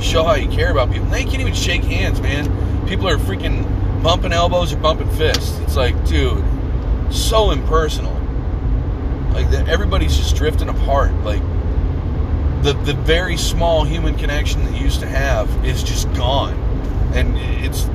Show 0.02 0.24
how 0.24 0.34
you 0.34 0.48
care 0.48 0.70
about 0.70 0.90
people. 0.90 1.06
They 1.08 1.24
can't 1.24 1.40
even 1.40 1.54
shake 1.54 1.84
hands, 1.84 2.20
man. 2.20 2.46
People 2.88 3.08
are 3.08 3.16
freaking 3.16 4.02
bumping 4.02 4.32
elbows 4.32 4.72
or 4.72 4.76
bumping 4.76 5.08
fists. 5.10 5.58
It's 5.60 5.76
like, 5.76 5.94
dude, 6.06 6.44
so 7.10 7.50
impersonal. 7.50 8.12
Like, 9.32 9.50
that, 9.50 9.68
everybody's 9.68 10.16
just 10.16 10.36
drifting 10.36 10.68
apart. 10.68 11.12
Like, 11.24 11.42
the 12.62 12.74
the 12.74 12.94
very 12.94 13.36
small 13.36 13.84
human 13.84 14.16
connection 14.16 14.64
that 14.64 14.74
you 14.74 14.84
used 14.84 15.00
to 15.00 15.06
have 15.06 15.48
is 15.64 15.82
just 15.82 16.12
gone, 16.14 16.54
and 17.14 17.36
it's 17.64 17.88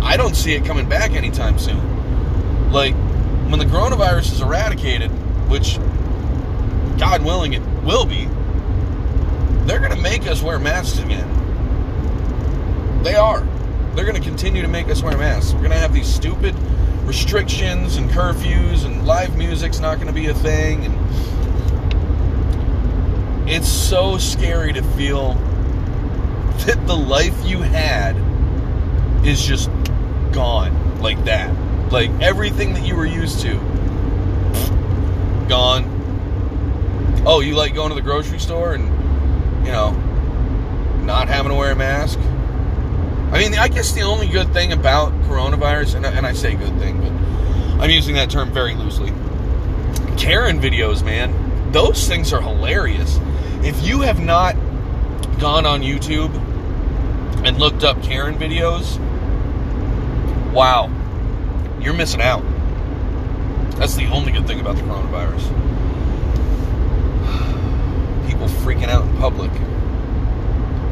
I 0.00 0.16
don't 0.16 0.34
see 0.34 0.54
it 0.54 0.64
coming 0.64 0.88
back 0.88 1.10
anytime 1.12 1.58
soon. 1.58 2.72
Like 2.72 2.94
when 3.50 3.58
the 3.58 3.66
coronavirus 3.66 4.32
is 4.32 4.40
eradicated, 4.40 5.10
which 5.50 5.78
God 6.98 7.22
willing 7.24 7.52
it 7.52 7.62
will 7.84 8.06
be, 8.06 8.26
they're 9.66 9.86
to 9.86 9.96
make 9.96 10.26
us 10.26 10.42
wear 10.42 10.58
masks 10.58 10.98
again. 10.98 11.28
They 13.02 13.14
are. 13.14 13.46
They're 13.94 14.04
going 14.04 14.20
to 14.20 14.28
continue 14.28 14.62
to 14.62 14.68
make 14.68 14.88
us 14.88 15.02
wear 15.02 15.16
masks. 15.16 15.52
We're 15.52 15.60
going 15.60 15.72
to 15.72 15.78
have 15.78 15.92
these 15.92 16.12
stupid 16.12 16.54
restrictions 17.04 17.96
and 17.96 18.10
curfews, 18.10 18.84
and 18.84 19.06
live 19.06 19.36
music's 19.36 19.80
not 19.80 19.96
going 19.96 20.08
to 20.08 20.12
be 20.12 20.26
a 20.26 20.34
thing, 20.34 20.84
and 20.84 20.94
it's 23.48 23.68
so 23.68 24.18
scary 24.18 24.72
to 24.74 24.82
feel 24.82 25.34
that 26.66 26.84
the 26.86 26.96
life 26.96 27.34
you 27.44 27.62
had 27.62 28.14
is 29.26 29.44
just 29.44 29.70
gone 30.32 31.00
like 31.00 31.24
that. 31.24 31.50
Like 31.90 32.10
everything 32.20 32.74
that 32.74 32.84
you 32.84 32.94
were 32.94 33.06
used 33.06 33.40
to, 33.40 33.54
gone. 35.48 35.94
Oh, 37.26 37.40
you 37.40 37.54
like 37.54 37.74
going 37.74 37.88
to 37.88 37.94
the 37.94 38.02
grocery 38.02 38.38
store 38.38 38.74
and, 38.74 38.84
you 39.64 39.72
know, 39.72 39.92
not 41.04 41.28
having 41.28 41.50
to 41.50 41.56
wear 41.56 41.72
a 41.72 41.76
mask? 41.76 42.18
I 43.32 43.38
mean, 43.38 43.54
I 43.54 43.68
guess 43.68 43.92
the 43.92 44.02
only 44.02 44.26
good 44.28 44.52
thing 44.52 44.72
about 44.72 45.12
coronavirus, 45.22 45.96
and, 45.96 46.06
and 46.06 46.26
I 46.26 46.32
say 46.32 46.54
good 46.54 46.78
thing, 46.78 47.00
but 47.00 47.12
I'm 47.82 47.90
using 47.90 48.14
that 48.14 48.30
term 48.30 48.52
very 48.52 48.74
loosely. 48.74 49.12
Karen 50.16 50.60
videos, 50.60 51.04
man, 51.04 51.72
those 51.72 52.08
things 52.08 52.32
are 52.32 52.40
hilarious 52.40 53.18
if 53.62 53.84
you 53.84 54.00
have 54.02 54.20
not 54.20 54.54
gone 55.40 55.66
on 55.66 55.82
YouTube 55.82 56.32
and 57.44 57.58
looked 57.58 57.82
up 57.84 58.00
Karen 58.02 58.36
videos, 58.36 58.98
wow, 60.52 60.88
you're 61.80 61.94
missing 61.94 62.20
out. 62.20 62.42
That's 63.76 63.94
the 63.94 64.06
only 64.06 64.32
good 64.32 64.46
thing 64.46 64.60
about 64.60 64.76
the 64.76 64.82
coronavirus. 64.82 65.42
People 68.28 68.46
freaking 68.46 68.88
out 68.88 69.04
in 69.04 69.16
public. 69.18 69.50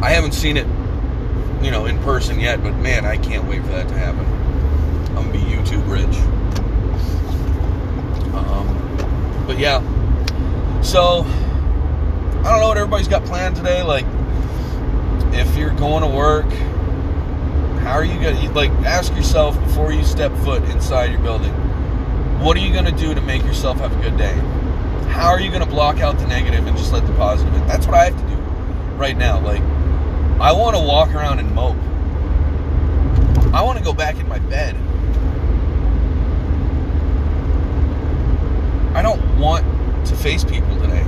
I 0.03 0.11
haven't 0.11 0.33
seen 0.33 0.57
it, 0.57 0.67
you 1.63 1.71
know, 1.71 1.87
in 1.87 1.99
person 2.03 2.39
yet, 2.39 2.63
but 2.63 2.75
man, 2.77 3.05
I 3.05 3.17
can't 3.17 3.45
wait 3.49 3.63
for 3.63 3.69
that 3.69 3.89
to 3.89 3.95
happen. 3.95 4.25
I'm 5.17 5.31
gonna 5.31 5.33
be 5.33 5.39
YouTube 5.39 5.89
rich. 5.91 6.17
Um, 8.35 9.47
but 9.47 9.59
yeah, 9.59 9.81
so 10.83 11.25
I 12.47 12.51
don't 12.51 12.61
know 12.61 12.69
what 12.69 12.77
everybody's 12.77 13.09
got 13.09 13.25
planned 13.25 13.57
today. 13.57 13.83
Like, 13.83 14.07
if 15.33 15.57
you're 15.57 15.75
going 15.75 16.03
to 16.03 16.09
work, 16.09 16.47
how 17.83 17.93
are 17.93 18.05
you 18.05 18.15
gonna 18.21 18.53
like 18.53 18.71
ask 18.85 19.15
yourself 19.15 19.59
before 19.65 19.93
you 19.93 20.05
step 20.05 20.33
foot 20.39 20.63
inside 20.65 21.11
your 21.11 21.21
building? 21.21 21.53
What 22.41 22.57
are 22.57 22.61
you 22.61 22.73
gonna 22.73 22.97
do 22.97 23.15
to 23.15 23.21
make 23.21 23.43
yourself 23.43 23.79
have 23.79 23.97
a 23.99 24.03
good 24.03 24.17
day? 24.17 24.35
How 25.09 25.31
are 25.31 25.41
you 25.41 25.51
gonna 25.51 25.67
block 25.67 26.01
out 26.01 26.19
the 26.19 26.27
negative 26.27 26.67
and 26.67 26.77
just 26.77 26.93
let 26.93 27.07
the 27.07 27.13
positive 27.15 27.55
in? 27.55 27.67
That's 27.67 27.87
what 27.87 27.97
I 27.97 28.05
have 28.05 28.17
to 28.21 28.29
do 28.29 28.37
right 28.97 29.17
now. 29.17 29.41
Like, 29.41 29.63
I 30.41 30.53
want 30.53 30.77
to 30.77 30.83
walk 30.83 31.15
around 31.15 31.39
and 31.39 31.55
mope. 31.55 31.77
I 33.55 33.63
want 33.63 33.79
to 33.79 33.85
go 33.85 33.93
back 33.93 34.17
in 34.17 34.29
my 34.29 34.39
bed. 34.39 34.77
I 38.95 39.03
don't 39.03 39.39
want 39.39 39.65
to 40.07 40.17
face 40.17 40.45
people 40.45 40.75
today. 40.81 41.05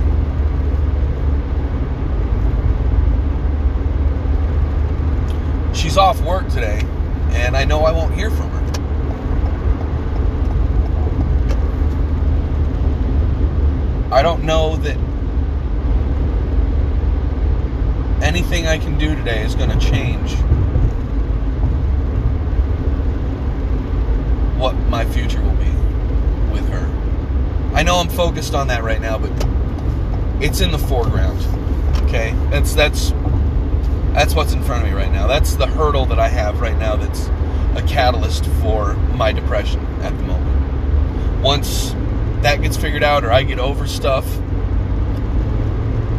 she's 5.89 5.97
off 5.97 6.21
work 6.21 6.47
today, 6.49 6.81
and 7.31 7.57
I 7.57 7.65
know 7.65 7.81
I 7.81 7.91
won't 7.91 8.13
hear 8.13 8.29
from 8.29 8.49
her. 8.51 8.59
I 14.13 14.21
don't 14.21 14.43
know 14.43 14.75
that 14.75 15.08
anything 18.21 18.67
I 18.67 18.77
can 18.77 18.97
do 18.97 19.15
today 19.15 19.43
is 19.43 19.55
going 19.55 19.69
to 19.69 19.79
change 19.79 20.33
what 24.59 24.75
my 24.89 25.05
future 25.05 25.41
will 25.41 25.55
be 25.55 25.71
with 26.51 26.67
her. 26.69 26.85
I 27.73 27.83
know 27.83 27.95
I'm 27.95 28.09
focused 28.09 28.53
on 28.53 28.67
that 28.67 28.83
right 28.83 28.99
now, 28.99 29.17
but 29.17 29.31
it's 30.43 30.61
in 30.61 30.71
the 30.71 30.77
foreground. 30.77 31.39
Okay? 32.03 32.33
That's 32.49 32.73
that's 32.73 33.11
that's 34.13 34.35
what's 34.35 34.53
in 34.53 34.63
front 34.63 34.83
of 34.83 34.89
me 34.89 34.95
right 34.95 35.11
now. 35.11 35.27
That's 35.27 35.55
the 35.55 35.67
hurdle 35.67 36.05
that 36.07 36.19
I 36.19 36.27
have 36.27 36.59
right 36.59 36.77
now 36.77 36.95
that's 36.95 37.27
a 37.75 37.85
catalyst 37.87 38.45
for 38.61 38.95
my 39.15 39.31
depression 39.31 39.79
at 40.01 40.15
the 40.17 40.23
moment. 40.23 41.41
Once 41.41 41.95
that 42.41 42.61
gets 42.61 42.75
figured 42.75 43.03
out 43.03 43.23
or 43.23 43.31
I 43.31 43.43
get 43.43 43.59
over 43.59 43.87
stuff, 43.87 44.25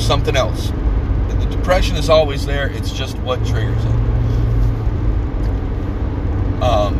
something 0.01 0.37
else. 0.37 0.71
Depression 1.61 1.97
is 1.97 2.09
always 2.09 2.47
there, 2.47 2.69
it's 2.71 2.91
just 2.91 3.19
what 3.19 3.39
triggers 3.45 3.85
it. 3.85 3.91
Um, 6.63 6.97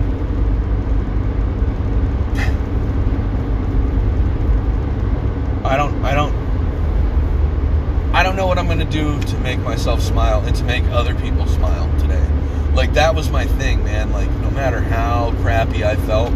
I 5.65 5.79
don't 5.79 6.05
I 6.05 6.15
don't 6.15 6.35
I 8.15 8.23
don't 8.23 8.37
know 8.37 8.47
what 8.47 8.59
I'm 8.59 8.67
going 8.67 8.81
to 8.81 8.85
do 8.85 9.19
to 9.19 9.39
make 9.39 9.59
myself 9.61 10.03
smile 10.03 10.43
and 10.43 10.55
to 10.57 10.65
make 10.65 10.85
other 10.89 11.15
people 11.15 11.47
smile 11.47 11.91
today? 11.99 12.29
Like 12.75 12.93
that 12.93 13.15
was 13.15 13.31
my 13.31 13.47
thing, 13.47 13.83
man. 13.83 14.13
Like 14.13 14.31
no 14.43 14.51
matter 14.51 14.81
how 14.81 15.33
crappy 15.41 15.87
I 15.87 15.97
felt, 15.97 16.35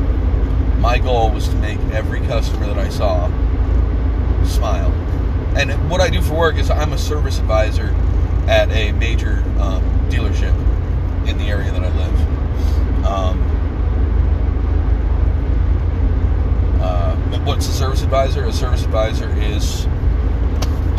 my 0.79 0.99
goal 0.99 1.31
was 1.31 1.47
to 1.49 1.57
make 1.57 1.79
every 1.93 2.21
customer 2.21 2.69
that 2.69 2.79
I 2.79 2.89
saw 2.89 3.29
smile. 4.47 4.91
And 5.57 5.91
what 5.91 6.01
I 6.01 6.09
do 6.09 6.23
for 6.23 6.35
work 6.35 6.57
is 6.57 6.71
I'm 6.71 6.95
a 6.95 6.99
service 6.99 7.39
advisor 7.39 7.95
at 8.49 8.71
a 8.71 8.93
major 8.93 9.43
um, 9.59 9.83
dealership 10.11 10.55
in 11.29 11.39
the 11.39 11.45
area 11.45 11.71
that 11.73 11.83
I 11.83 11.89
live. 11.97 13.05
Um, 13.05 13.43
uh, 16.81 17.17
what's 17.45 17.67
a 17.67 17.73
service 17.73 18.03
advisor? 18.03 18.45
A 18.45 18.53
service 18.53 18.85
advisor 18.85 19.31
is 19.39 19.87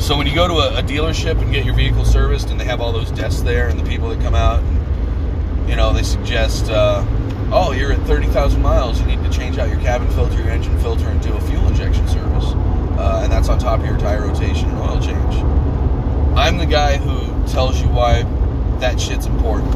so 0.06 0.18
when 0.18 0.28
you 0.28 0.36
go 0.36 0.48
to 0.48 0.54
a, 0.56 0.80
a, 0.80 0.84
dealership 0.84 1.42
and 1.42 1.52
get 1.52 1.66
your 1.66 1.74
vehicle 1.74 2.06
serviced, 2.06 2.52
and 2.52 2.60
they 2.60 2.66
have 2.66 2.80
all 2.82 2.92
those 2.92 3.10
desks 3.12 3.42
there, 3.42 3.70
and 3.70 3.80
the 3.80 3.84
people 3.90 4.10
that 4.10 4.22
come 4.22 4.36
out, 4.36 4.60
and, 4.60 5.70
you 5.70 5.76
know, 5.76 5.94
they 5.94 6.04
suggest, 6.04 6.70
uh, 6.70 7.04
oh, 7.52 7.72
you're 7.72 7.92
at 7.92 8.00
30,000 8.02 8.62
miles, 8.62 9.00
you 9.00 9.08
need 9.08 9.24
to 9.24 9.30
change 9.32 9.58
out 9.58 9.68
your 9.70 9.80
cabin 9.80 10.08
filter, 10.12 10.36
your 10.38 10.50
engine 10.50 10.78
filter, 10.80 11.08
and 11.08 11.22
do 11.22 11.34
a 11.34 11.42
fuel 11.42 11.66
injection 11.68 12.08
service. 12.08 12.46
Uh, 13.00 13.22
and 13.24 13.32
that's 13.32 13.50
on 13.50 13.58
top 13.58 13.80
of 13.80 13.86
your 13.86 13.98
tire 13.98 14.28
rotation 14.28 14.70
and 14.70 14.78
oil 14.78 15.00
change. 15.02 15.65
I'm 16.36 16.58
the 16.58 16.66
guy 16.66 16.98
who 16.98 17.48
tells 17.48 17.82
you 17.82 17.88
why 17.88 18.24
that 18.80 19.00
shit's 19.00 19.26
important. 19.26 19.74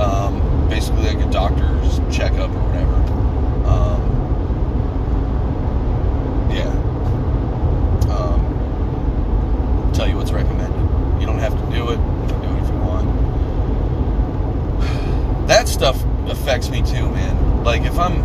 Um, 0.00 0.68
basically, 0.68 1.02
like 1.02 1.18
a 1.18 1.30
doctor's 1.30 1.98
checkup 2.14 2.50
or 2.50 2.60
whatever. 2.60 2.94
Um, 3.68 4.00
yeah. 6.50 6.70
Um, 8.10 9.92
tell 9.92 10.08
you 10.08 10.16
what's 10.16 10.32
recommended. 10.32 10.80
You 11.20 11.26
don't 11.26 11.38
have 11.38 11.52
to 11.52 11.66
do 11.76 11.90
it. 11.90 11.98
You 11.98 12.26
can 12.28 12.40
do 12.40 12.48
it 12.56 12.62
if 12.62 12.68
you 12.70 12.78
want. 12.78 13.08
That 15.48 15.68
stuff 15.68 16.02
affects 16.28 16.68
me 16.70 16.82
too, 16.82 17.08
man. 17.10 17.64
Like 17.64 17.82
if 17.82 17.98
I'm, 17.98 18.16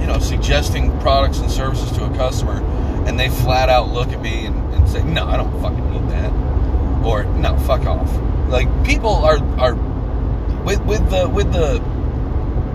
you 0.00 0.06
know, 0.06 0.18
suggesting 0.18 0.90
products 1.00 1.38
and 1.38 1.50
services 1.50 1.92
to 1.92 2.04
a 2.04 2.10
customer, 2.16 2.62
and 3.06 3.18
they 3.18 3.28
flat 3.28 3.68
out 3.68 3.88
look 3.88 4.08
at 4.08 4.20
me 4.20 4.46
and, 4.46 4.74
and 4.74 4.88
say, 4.88 5.02
"No, 5.02 5.26
I 5.26 5.36
don't 5.36 5.60
fucking 5.60 5.90
need 5.92 6.08
that," 6.10 6.32
or 7.04 7.24
"No, 7.24 7.56
fuck 7.58 7.86
off." 7.86 8.10
Like 8.48 8.68
people 8.84 9.14
are 9.14 9.38
are 9.58 9.74
with 10.64 10.80
with 10.84 11.08
the 11.10 11.28
with 11.28 11.52
the 11.52 11.78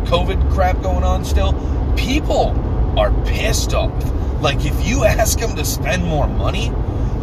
COVID 0.06 0.52
crap 0.52 0.82
going 0.82 1.04
on 1.04 1.26
still. 1.26 1.54
People 1.96 2.56
are 2.98 3.12
pissed 3.26 3.74
off. 3.74 3.92
Like 4.42 4.66
if 4.66 4.88
you 4.88 5.04
ask 5.06 5.40
them 5.40 5.56
to 5.56 5.66
spend 5.66 6.04
more 6.04 6.28
money, 6.28 6.72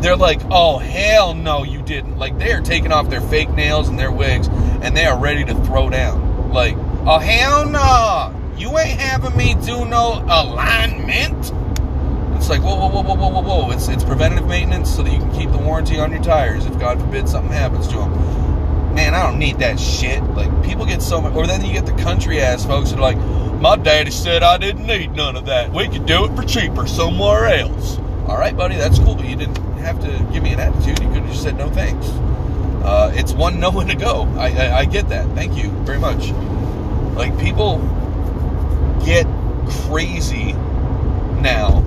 they're 0.01 0.17
like, 0.17 0.41
"Oh 0.51 0.79
hell 0.79 1.35
no, 1.35 1.65
you 1.65 1.83
didn't!" 1.83 2.19
Like 2.19 2.39
they 2.39 2.53
are 2.53 2.61
taking 2.61 2.93
off 2.93 3.09
their 3.11 3.21
fake 3.21 3.51
nails 3.51 3.89
and 3.89 3.99
their 3.99 4.13
wigs, 4.13 4.49
and 4.49 4.97
they 4.97 5.05
are 5.05 5.19
ready 5.19 5.45
to 5.45 5.55
throw 5.65 5.91
down. 5.91 6.53
Like, 6.53 6.77
"Oh 7.07 7.19
hell 7.19 7.69
no, 7.69 8.35
you 8.57 8.77
ain't 8.79 9.01
having 9.01 9.37
me 9.37 9.55
do 9.65 9.85
no 9.85 10.25
alignment." 10.29 11.53
It's 12.47 12.51
like, 12.53 12.63
whoa, 12.63 12.77
whoa, 12.77 12.87
whoa, 12.87 13.03
whoa, 13.03 13.17
whoa, 13.17 13.29
whoa, 13.29 13.41
whoa. 13.41 13.71
It's, 13.73 13.89
it's 13.89 14.05
preventative 14.05 14.47
maintenance 14.47 14.95
so 14.95 15.03
that 15.03 15.13
you 15.13 15.19
can 15.19 15.33
keep 15.33 15.51
the 15.51 15.59
warranty 15.59 15.99
on 15.99 16.13
your 16.13 16.23
tires 16.23 16.65
if, 16.65 16.79
God 16.79 17.01
forbid, 17.01 17.29
something 17.29 17.51
happens 17.51 17.89
to 17.89 17.95
them. 17.97 18.95
Man, 18.95 19.17
I 19.17 19.29
don't 19.29 19.41
need 19.41 19.59
that 19.59 19.81
shit. 19.81 20.23
Like, 20.23 20.63
people 20.63 20.87
get 20.87 21.03
so 21.03 21.21
much. 21.21 21.35
Or 21.35 21.49
then 21.49 21.65
you 21.65 21.73
get 21.73 21.87
the 21.87 22.01
country 22.01 22.41
ass 22.41 22.65
folks 22.65 22.91
that 22.91 23.01
are 23.01 23.03
like, 23.03 23.19
my 23.61 23.75
daddy 23.75 24.13
said 24.13 24.45
I 24.45 24.59
didn't 24.59 24.87
need 24.87 25.11
none 25.17 25.35
of 25.35 25.47
that. 25.47 25.73
We 25.73 25.89
could 25.89 26.07
do 26.07 26.25
it 26.25 26.37
for 26.37 26.45
cheaper 26.45 26.87
somewhere 26.87 27.47
else. 27.47 27.99
All 28.29 28.39
right, 28.39 28.57
buddy, 28.57 28.77
that's 28.77 29.01
cool, 29.01 29.17
but 29.17 29.25
you 29.25 29.35
didn't 29.35 29.61
have 29.79 30.01
to 30.03 30.33
give 30.33 30.45
me 30.45 30.53
an 30.53 30.61
attitude. 30.61 31.01
You 31.01 31.09
could 31.09 31.23
have 31.23 31.31
just 31.33 31.43
said 31.43 31.59
no 31.59 31.69
thanks. 31.71 32.07
Uh, 32.87 33.11
it's 33.13 33.33
one 33.33 33.59
no 33.61 33.77
and 33.81 33.91
to 33.91 33.97
go. 33.97 34.23
I, 34.39 34.51
I, 34.51 34.79
I 34.79 34.85
get 34.85 35.09
that. 35.09 35.27
Thank 35.35 35.57
you 35.57 35.71
very 35.83 35.99
much. 35.99 36.31
Like, 37.17 37.37
people 37.41 37.79
get 39.05 39.27
crazy 39.89 40.53
now 41.43 41.83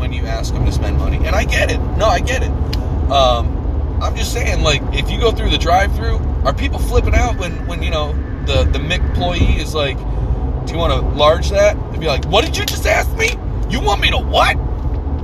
when 0.00 0.12
you 0.12 0.24
ask 0.26 0.52
them 0.52 0.64
to 0.64 0.72
spend 0.72 0.96
money. 0.98 1.18
And 1.18 1.36
I 1.36 1.44
get 1.44 1.70
it. 1.70 1.78
No, 1.78 2.06
I 2.06 2.18
get 2.18 2.42
it. 2.42 2.50
Um, 3.10 4.00
I'm 4.02 4.16
just 4.16 4.32
saying, 4.32 4.62
like, 4.62 4.82
if 4.94 5.10
you 5.10 5.20
go 5.20 5.30
through 5.30 5.50
the 5.50 5.58
drive-through, 5.58 6.16
are 6.44 6.54
people 6.54 6.78
flipping 6.78 7.14
out 7.14 7.38
when, 7.38 7.66
when 7.66 7.82
you 7.82 7.90
know, 7.90 8.14
the, 8.46 8.64
the 8.64 8.80
employee 8.80 9.60
is 9.60 9.74
like, 9.74 9.98
do 10.66 10.72
you 10.72 10.78
want 10.78 10.92
to 10.92 11.00
large 11.16 11.50
that? 11.50 11.76
They'd 11.90 12.00
be 12.00 12.06
like, 12.06 12.24
what 12.26 12.44
did 12.44 12.56
you 12.56 12.64
just 12.64 12.86
ask 12.86 13.14
me? 13.16 13.28
You 13.68 13.80
want 13.80 14.00
me 14.00 14.10
to 14.10 14.18
what? 14.18 14.56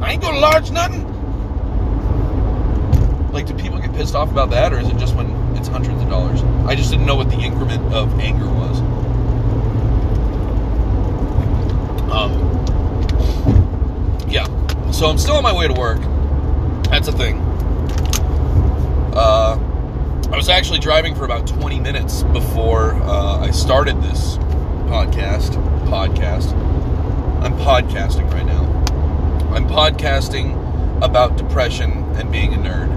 I 0.02 0.12
ain't 0.12 0.22
gonna 0.22 0.38
large 0.38 0.70
nothing. 0.70 1.04
Like, 3.32 3.46
do 3.46 3.54
people 3.54 3.78
get 3.78 3.92
pissed 3.94 4.14
off 4.14 4.30
about 4.30 4.50
that, 4.50 4.72
or 4.72 4.78
is 4.78 4.88
it 4.88 4.98
just 4.98 5.14
when 5.14 5.30
it's 5.56 5.68
hundreds 5.68 6.02
of 6.02 6.08
dollars? 6.08 6.42
I 6.66 6.74
just 6.74 6.90
didn't 6.90 7.06
know 7.06 7.16
what 7.16 7.30
the 7.30 7.38
increment 7.38 7.94
of 7.94 8.18
anger 8.20 8.46
was. 8.46 8.80
Um. 12.10 12.45
So 14.96 15.10
I'm 15.10 15.18
still 15.18 15.34
on 15.36 15.42
my 15.42 15.52
way 15.52 15.68
to 15.68 15.74
work. 15.74 16.00
That's 16.84 17.06
a 17.06 17.12
thing. 17.12 17.38
Uh, 19.14 19.58
I 20.32 20.34
was 20.34 20.48
actually 20.48 20.78
driving 20.78 21.14
for 21.14 21.26
about 21.26 21.46
20 21.46 21.80
minutes 21.80 22.22
before 22.22 22.94
uh, 23.02 23.40
I 23.40 23.50
started 23.50 24.02
this 24.02 24.38
podcast. 24.88 25.52
Podcast. 25.84 26.54
I'm 27.42 27.52
podcasting 27.58 28.32
right 28.32 28.46
now. 28.46 28.62
I'm 29.54 29.68
podcasting 29.68 30.54
about 31.02 31.36
depression 31.36 31.92
and 32.16 32.32
being 32.32 32.54
a 32.54 32.56
nerd. 32.56 32.88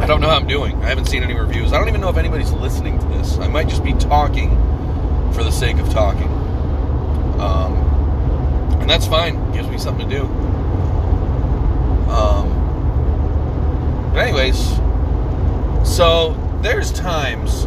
I 0.00 0.06
don't 0.06 0.22
know 0.22 0.30
how 0.30 0.36
I'm 0.36 0.46
doing. 0.46 0.82
I 0.82 0.88
haven't 0.88 1.04
seen 1.04 1.22
any 1.22 1.34
reviews. 1.34 1.74
I 1.74 1.78
don't 1.78 1.88
even 1.88 2.00
know 2.00 2.08
if 2.08 2.16
anybody's 2.16 2.52
listening 2.52 2.98
to 2.98 3.06
this. 3.08 3.36
I 3.36 3.48
might 3.48 3.68
just 3.68 3.84
be 3.84 3.92
talking 3.92 4.52
for 5.34 5.44
the 5.44 5.52
sake 5.52 5.76
of 5.76 5.90
talking. 5.90 6.32
Um, 7.42 7.74
and 8.80 8.88
that's 8.88 9.06
fine. 9.06 9.45
Me 9.76 9.82
something 9.82 10.08
to 10.08 10.16
do. 10.20 10.24
Um, 12.10 12.48
but 14.14 14.20
anyways, 14.20 14.56
so 15.86 16.34
there's 16.62 16.90
times 16.92 17.66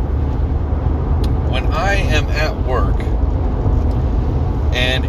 when 1.51 1.67
I 1.67 1.93
am 1.93 2.25
at 2.29 2.55
work 2.65 2.99
and 4.73 5.03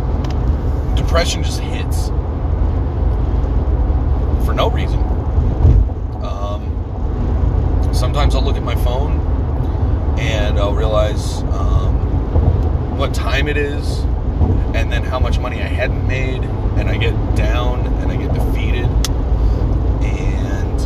depression 0.94 1.42
just 1.42 1.60
hits 1.60 2.08
for 4.44 4.52
no 4.52 4.68
reason. 4.68 5.00
Um, 6.22 7.94
sometimes 7.94 8.34
I'll 8.34 8.42
look 8.42 8.56
at 8.56 8.62
my 8.62 8.76
phone 8.76 9.20
and 10.18 10.58
I'll 10.58 10.74
realize 10.74 11.40
um, 11.44 12.98
what 12.98 13.14
time 13.14 13.48
it 13.48 13.56
is 13.56 14.04
and 14.74 14.92
then 14.92 15.02
how 15.02 15.18
much 15.18 15.38
money 15.38 15.60
I 15.60 15.66
hadn't 15.66 16.06
made, 16.06 16.42
and 16.80 16.88
I 16.88 16.96
get 16.96 17.12
down 17.36 17.80
and 17.86 18.10
I 18.10 18.16
get 18.16 18.32
defeated, 18.32 18.86
and 20.02 20.80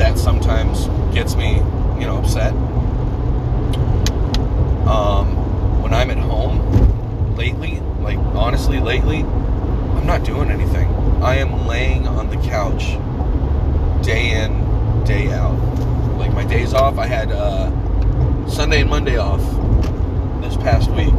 that 0.00 0.16
sometimes 0.16 0.86
gets 1.12 1.34
me, 1.34 1.56
you 1.98 2.06
know, 2.06 2.18
upset. 2.18 2.52
Um, 4.86 5.82
when 5.82 5.92
I'm 5.92 6.10
at 6.10 6.18
home 6.18 7.34
lately, 7.36 7.80
like 8.00 8.18
honestly, 8.36 8.78
lately, 8.78 9.22
I'm 9.22 10.06
not 10.06 10.22
doing 10.22 10.50
anything. 10.50 10.88
I 11.20 11.36
am 11.36 11.66
laying 11.66 12.06
on 12.06 12.30
the 12.30 12.36
couch 12.36 12.96
day 14.04 14.44
in, 14.44 15.04
day 15.04 15.32
out. 15.32 15.56
Like 16.16 16.32
my 16.32 16.44
days 16.44 16.74
off, 16.74 16.98
I 16.98 17.06
had 17.06 17.32
uh, 17.32 17.70
Sunday 18.48 18.82
and 18.82 18.90
Monday 18.90 19.16
off 19.16 19.40
this 20.42 20.56
past 20.56 20.90
week 20.92 21.14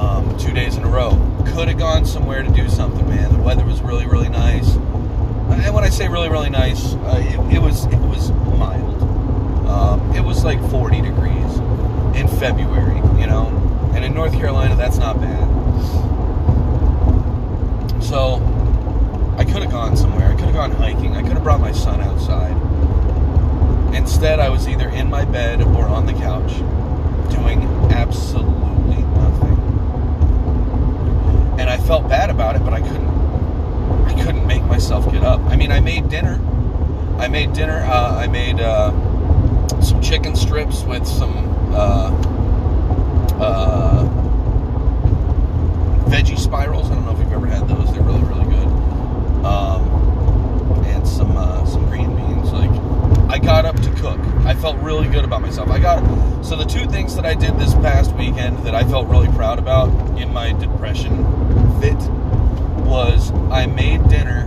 um, 0.00 0.36
two 0.38 0.52
days 0.52 0.76
in 0.76 0.84
a 0.84 0.88
row. 0.88 1.10
Could 1.46 1.68
have 1.68 1.78
gone 1.78 2.06
somewhere 2.30 2.48
to 2.48 2.62
do 2.62 2.68
something, 2.68 3.08
man. 3.08 3.32
The 3.32 3.42
weather 3.42 3.64
was 3.64 3.82
really, 3.82 4.06
really 4.06 4.28
nice. 4.28 4.76
And 4.76 5.74
when 5.74 5.82
I 5.82 5.88
say 5.88 6.06
really, 6.06 6.28
really 6.28 6.48
nice, 6.48 6.94
uh, 6.94 7.16
it, 7.18 7.56
it, 7.56 7.58
was 7.58 7.86
it 7.86 7.98
was 7.98 8.30
mild. 8.56 9.02
Um, 9.66 10.14
it 10.14 10.20
was 10.20 10.44
like 10.44 10.60
40 10.70 11.00
degrees 11.00 11.56
in 12.14 12.28
February, 12.38 12.98
you 13.20 13.26
know. 13.26 13.48
And 13.94 14.04
in 14.04 14.14
North 14.14 14.32
Carolina, 14.32 14.76
that's 14.76 14.96
not 14.96 15.20
bad. 15.20 15.44
So 18.00 18.36
I 19.36 19.44
could 19.44 19.62
have 19.62 19.72
gone 19.72 19.96
somewhere. 19.96 20.28
I 20.28 20.36
could 20.36 20.44
have 20.44 20.54
gone 20.54 20.70
hiking. 20.70 21.16
I 21.16 21.22
could 21.22 21.32
have 21.32 21.42
brought 21.42 21.60
my 21.60 21.72
son 21.72 22.00
outside. 22.00 22.54
Instead, 23.92 24.38
I 24.38 24.50
was 24.50 24.68
either 24.68 24.88
in 24.88 25.10
my 25.10 25.24
bed 25.24 25.62
or 25.62 25.84
on 25.84 26.06
the 26.06 26.12
couch 26.12 26.52
doing 27.34 27.64
absolutely 27.90 29.02
nothing 29.02 29.60
and 31.60 31.68
I 31.68 31.76
felt 31.76 32.08
bad 32.08 32.30
about 32.30 32.56
it, 32.56 32.64
but 32.64 32.72
I 32.72 32.80
couldn't. 32.80 33.10
I 34.06 34.24
couldn't 34.24 34.46
make 34.46 34.64
myself 34.64 35.12
get 35.12 35.22
up. 35.22 35.40
I 35.42 35.56
mean, 35.56 35.70
I 35.70 35.80
made 35.80 36.08
dinner. 36.08 36.40
I 37.18 37.28
made 37.28 37.52
dinner. 37.52 37.84
Uh, 37.84 38.16
I 38.16 38.26
made 38.28 38.58
uh, 38.60 38.90
some 39.82 40.00
chicken 40.00 40.34
strips 40.34 40.84
with 40.84 41.06
some 41.06 41.36
uh, 41.74 42.10
uh, 43.38 44.08
veggie 46.06 46.38
spirals. 46.38 46.90
I 46.90 46.94
don't 46.94 47.04
know 47.04 47.12
if 47.12 47.18
you've 47.18 47.32
ever 47.32 47.46
had 47.46 47.68
those. 47.68 47.92
They're 47.92 48.02
really, 48.02 48.22
really 48.22 48.44
good. 48.44 48.68
Um, 49.44 49.82
and 50.86 51.06
some 51.06 51.36
uh, 51.36 51.66
some 51.66 51.84
green 51.90 52.16
beans. 52.16 52.52
Like 52.52 52.70
I 53.30 53.38
got 53.38 53.66
up 53.66 53.76
to 53.82 53.90
cook. 53.96 54.18
I 54.46 54.54
felt 54.54 54.78
really 54.78 55.08
good 55.08 55.26
about 55.26 55.42
myself. 55.42 55.68
I 55.68 55.78
got 55.78 56.00
so 56.42 56.56
the 56.56 56.64
two 56.64 56.86
things 56.86 57.14
that 57.16 57.26
I 57.26 57.34
did 57.34 57.58
this 57.58 57.74
past 57.74 58.16
weekend 58.16 58.64
that 58.64 58.74
I 58.74 58.82
felt 58.84 59.08
really 59.08 59.28
proud 59.28 59.58
about 59.58 59.88
in 60.18 60.32
my 60.32 60.52
depression 60.52 61.49
fit 61.80 61.96
was 62.86 63.32
I 63.50 63.64
made 63.64 64.06
dinner 64.08 64.46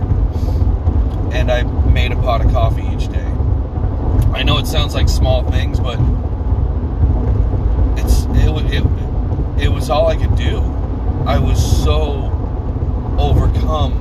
and 1.32 1.50
I 1.50 1.62
made 1.62 2.12
a 2.12 2.16
pot 2.16 2.44
of 2.44 2.52
coffee 2.52 2.86
each 2.94 3.08
day. 3.08 3.26
I 4.32 4.44
know 4.44 4.58
it 4.58 4.66
sounds 4.66 4.94
like 4.94 5.08
small 5.08 5.42
things, 5.50 5.80
but 5.80 5.98
it's 7.98 8.24
it 8.30 8.74
it, 8.74 9.64
it 9.64 9.68
was 9.68 9.90
all 9.90 10.06
I 10.06 10.16
could 10.16 10.36
do. 10.36 10.58
I 11.26 11.38
was 11.38 11.58
so 11.82 12.30
overcome 13.18 13.92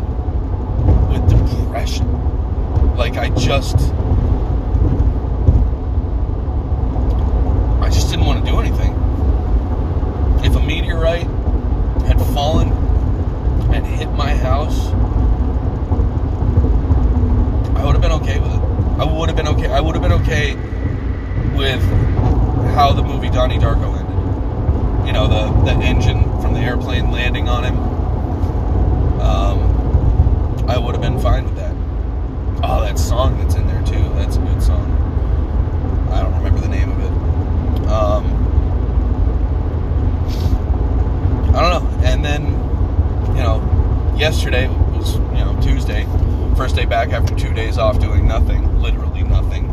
with 1.09 1.27
depression. 1.29 2.07
Like 2.95 3.17
I 3.17 3.29
just 3.29 3.77
I 7.81 7.89
just 7.89 8.11
didn't 8.11 8.25
want 8.25 8.45
to 8.45 8.51
do 8.51 8.59
anything. 8.59 8.93
If 10.43 10.55
a 10.55 10.61
meteorite 10.61 11.27
had 12.05 12.19
fallen 12.33 12.72
and 13.83 13.95
hit 13.95 14.09
my 14.11 14.35
house, 14.35 14.87
I 17.75 17.85
would 17.85 17.93
have 17.93 18.01
been 18.01 18.11
okay 18.11 18.39
with 18.39 18.51
it. 18.53 18.59
I 18.99 19.03
would 19.05 19.29
have 19.29 19.35
been 19.35 19.47
okay. 19.47 19.67
I 19.67 19.79
would 19.81 19.95
have 19.95 20.01
been 20.01 20.13
okay 20.21 20.55
with 21.55 21.81
how 22.75 22.93
the 22.93 23.03
movie 23.03 23.29
Donnie 23.29 23.59
Darko 23.59 23.97
ended. 23.97 25.07
You 25.07 25.13
know, 25.13 25.27
the 25.27 25.51
the 25.65 25.73
engine 25.83 26.23
from 26.41 26.53
the 26.53 26.61
airplane 26.61 27.11
landing 27.11 27.49
on 27.49 27.63
him. 27.63 27.77
Um, 29.19 30.69
I 30.69 30.77
would 30.77 30.93
have 30.95 31.01
been 31.01 31.19
fine 31.19 31.45
with 31.45 31.55
that. 31.55 31.75
Oh, 32.63 32.81
that 32.81 32.97
song 32.97 33.37
that's 33.39 33.55
in 33.55 33.67
there 33.67 33.83
too. 33.83 34.09
That's 34.15 34.37
a 34.37 34.39
good 34.39 34.63
song. 34.63 34.89
I 36.11 36.21
don't 36.21 36.33
remember 36.35 36.61
the 36.61 36.69
name 36.69 36.91
of 36.91 36.99
it. 36.99 37.87
Um, 37.89 38.25
I 41.55 41.61
don't 41.61 41.83
know. 41.83 42.07
And 42.07 42.23
then, 42.23 42.43
you 43.35 43.43
know, 43.43 43.61
yesterday 44.17 44.67
was 44.67 45.15
you 45.15 45.43
know 45.43 45.59
Tuesday, 45.61 46.05
first 46.55 46.75
day 46.75 46.85
back 46.85 47.09
after 47.09 47.35
two 47.35 47.53
days 47.53 47.77
off 47.77 47.99
doing 47.99 48.27
nothing, 48.27 48.79
literally 48.81 49.23
nothing. 49.23 49.69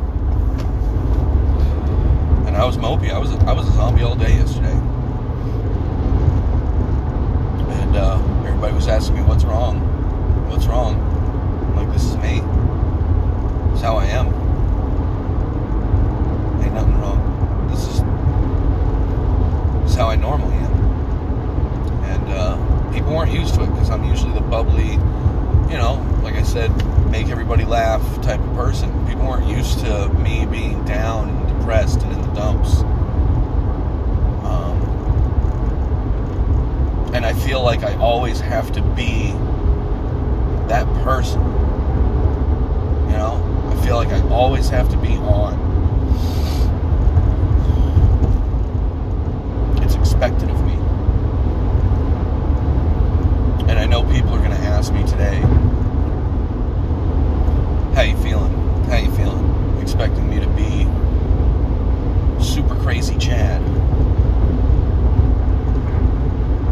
And 2.47 2.57
I 2.57 2.65
was 2.65 2.77
mopey. 2.77 3.11
I 3.11 3.19
was 3.19 3.31
I 3.31 3.53
was 3.53 3.69
a 3.69 3.73
zombie 3.73 4.03
all 4.03 4.15
day 4.15 4.35
yesterday. 4.35 4.73
And 7.81 7.97
uh, 7.97 8.19
everybody 8.47 8.75
was 8.75 8.89
asking 8.89 9.17
me 9.17 9.23
what's 9.23 9.45
wrong, 9.45 9.81
what's 10.49 10.67
wrong. 10.67 10.95
I'm 10.97 11.77
like 11.77 11.93
this 11.93 12.05
is 12.05 12.17
me. 12.17 12.43
It's 13.73 13.83
how 13.83 13.97
I 13.97 14.07
am. 14.07 14.27
Ain't 16.63 16.75
nothing 16.75 16.99
wrong. 17.01 17.69
This 17.71 17.81
is 17.81 18.03
this 19.83 19.93
is 19.93 19.97
how 19.97 20.09
I 20.09 20.17
normally 20.17 20.55
am. 20.57 20.73
And 22.05 22.29
uh, 22.29 22.70
people 22.93 23.15
weren't 23.15 23.33
used 23.33 23.55
to 23.55 23.63
it 23.63 23.71
because 23.71 23.91
I'm 23.91 24.05
usually 24.05 24.33
the 24.35 24.41
bubbly, 24.41 24.93
you 24.93 25.79
know, 25.79 26.05
like 26.23 26.35
I 26.35 26.43
said, 26.43 26.71
make 27.11 27.29
everybody 27.29 27.65
laugh 27.65 28.03
type 28.23 28.41
of 28.41 28.55
person. 28.55 29.07
People 29.07 29.27
weren't 29.27 29.47
used 29.47 29.81
to 29.81 30.09
me 30.15 30.47
being 30.47 30.85
down 30.85 31.29
and 31.29 31.59
depressed 31.59 32.03
and 32.03 32.13
in 32.13 32.23
the 32.23 32.33
dumps. 32.35 32.81
Um, 34.45 34.81
and 37.15 37.27
I 37.27 37.33
feel 37.33 37.63
like 37.63 37.83
I 37.83 37.97
always 37.97 38.41
have 38.41 38.73
to 38.73 38.83
be 38.83 39.33
that 40.69 40.87
person. 41.03 41.41
You 43.11 43.17
know, 43.17 43.73
I 43.73 43.85
feel 43.85 43.97
like 43.97 44.09
I 44.09 44.21
always 44.29 44.69
have 44.69 44.89
to 44.91 44.97
be 44.97 45.17
on. 45.17 45.69
It's 49.83 49.97
expected 49.97 50.49
of 50.51 50.65
me. 50.65 50.75
And 53.69 53.70
I 53.81 53.87
know 53.87 54.03
people 54.03 54.35
are 54.35 54.39
going 54.39 54.51
to 54.51 54.59
ask 54.59 54.93
me 54.93 55.03
today, 55.07 55.41
how 57.95 58.03
you 58.03 58.15
feeling? 58.19 58.53
How 58.85 58.99
you 58.99 59.11
feeling? 59.13 59.79
Expecting 59.81 60.29
me 60.29 60.39
to 60.39 60.47
be 60.49 60.85
super 62.45 62.77
crazy 62.77 63.17
Chad. 63.17 63.63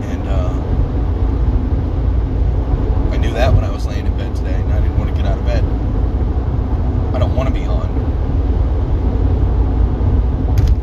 And 0.04 0.28
uh, 0.28 0.52
I 3.10 3.16
knew 3.16 3.32
that 3.32 3.54
when 3.54 3.64
I 3.64 3.70
was 3.70 3.86
laying 3.86 4.04
in 4.04 4.14
bed 4.18 4.36
today, 4.36 4.60
and 4.60 4.70
I 4.70 4.80
didn't 4.80 4.98
want 4.98 5.08
to 5.08 5.16
get 5.16 5.24
out 5.24 5.38
of 5.38 5.46
bed. 5.46 5.64
I 7.14 7.18
don't 7.18 7.34
want 7.34 7.48
to 7.48 7.54
be 7.54 7.64
on. 7.64 7.88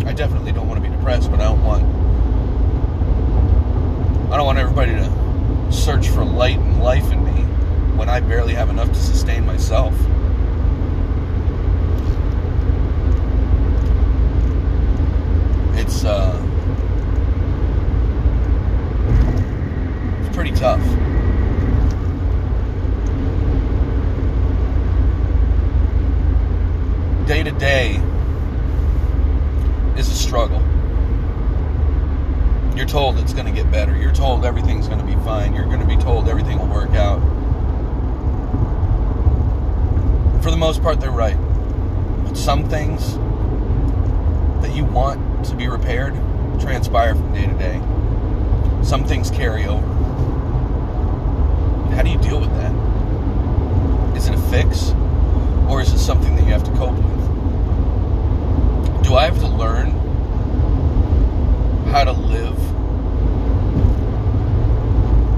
I 0.07 0.13
definitely 0.13 0.53
don't 0.53 0.67
want 0.67 0.83
to 0.83 0.89
be 0.89 0.95
depressed, 0.95 1.29
but 1.29 1.39
I 1.39 1.43
don't 1.43 1.63
want. 1.63 1.83
I 4.33 4.37
don't 4.37 4.47
want 4.47 4.57
everybody 4.57 4.93
to 4.93 5.25
search 5.71 6.07
for 6.09 6.23
light 6.23 6.57
and 6.57 6.81
life 6.81 7.11
in 7.11 7.23
me 7.23 7.43
when 7.95 8.09
I 8.09 8.19
barely 8.19 8.53
have 8.53 8.69
enough 8.69 8.87
to 8.89 8.95
sustain 8.95 9.45
myself. 9.45 9.93
It's 15.77 16.03
uh 16.03 16.41
it's 20.21 20.35
pretty 20.35 20.51
tough. 20.51 20.81
Day 27.27 27.43
to 27.43 27.51
day 27.51 28.01
is 29.97 30.09
a 30.09 30.15
struggle. 30.15 30.61
You're 32.75 32.85
told 32.85 33.17
it's 33.19 33.33
going 33.33 33.45
to 33.45 33.53
get 33.53 33.71
better. 33.71 33.95
You're 33.95 34.13
told 34.13 34.43
everything's 34.43 34.89
going 34.89 34.99
to 34.99 35.05
be 35.05 35.15
fine. 35.23 35.55
You're 35.55 35.63
going 35.63 35.79
to 35.79 35.87
be 35.87 35.95
told 35.95 36.27
everything 36.27 36.59
will 36.59 36.67
work 36.67 36.91
out. 36.91 37.21
For 40.43 40.51
the 40.51 40.57
most 40.57 40.81
part, 40.81 40.99
they're 40.99 41.09
right. 41.09 41.37
But 42.25 42.35
some 42.35 42.67
things 42.67 43.13
that 44.61 44.75
you 44.75 44.83
want 44.83 45.45
to 45.45 45.55
be 45.55 45.69
repaired 45.69 46.15
transpire 46.59 47.15
from 47.15 47.33
day 47.33 47.47
to 47.47 47.53
day. 47.53 47.79
Some 48.85 49.03
things 49.03 49.29
carry 49.31 49.65
over. 49.65 49.87
How 51.95 52.03
do 52.03 52.09
you 52.11 52.19
deal 52.19 52.39
with 52.39 52.51
that? 52.51 52.71
Is 54.15 54.27
it 54.27 54.35
a 54.35 54.41
fix? 54.51 54.91
Or 55.67 55.81
is 55.81 55.91
it 55.91 55.97
something 55.97 56.35
that 56.35 56.45
you 56.45 56.51
have 56.51 56.63
to 56.65 56.71
cope 56.73 56.93
with? 56.93 59.03
Do 59.03 59.15
I 59.15 59.25
have 59.25 59.39
to 59.39 59.47
learn 59.47 59.89
how 61.87 62.03
to 62.03 62.11
live 62.11 62.55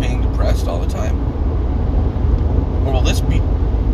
being 0.01 0.21
depressed 0.21 0.67
all 0.67 0.79
the 0.79 0.91
time? 0.91 1.17
Or 2.86 2.91
will 2.91 3.01
this 3.01 3.21
be 3.21 3.39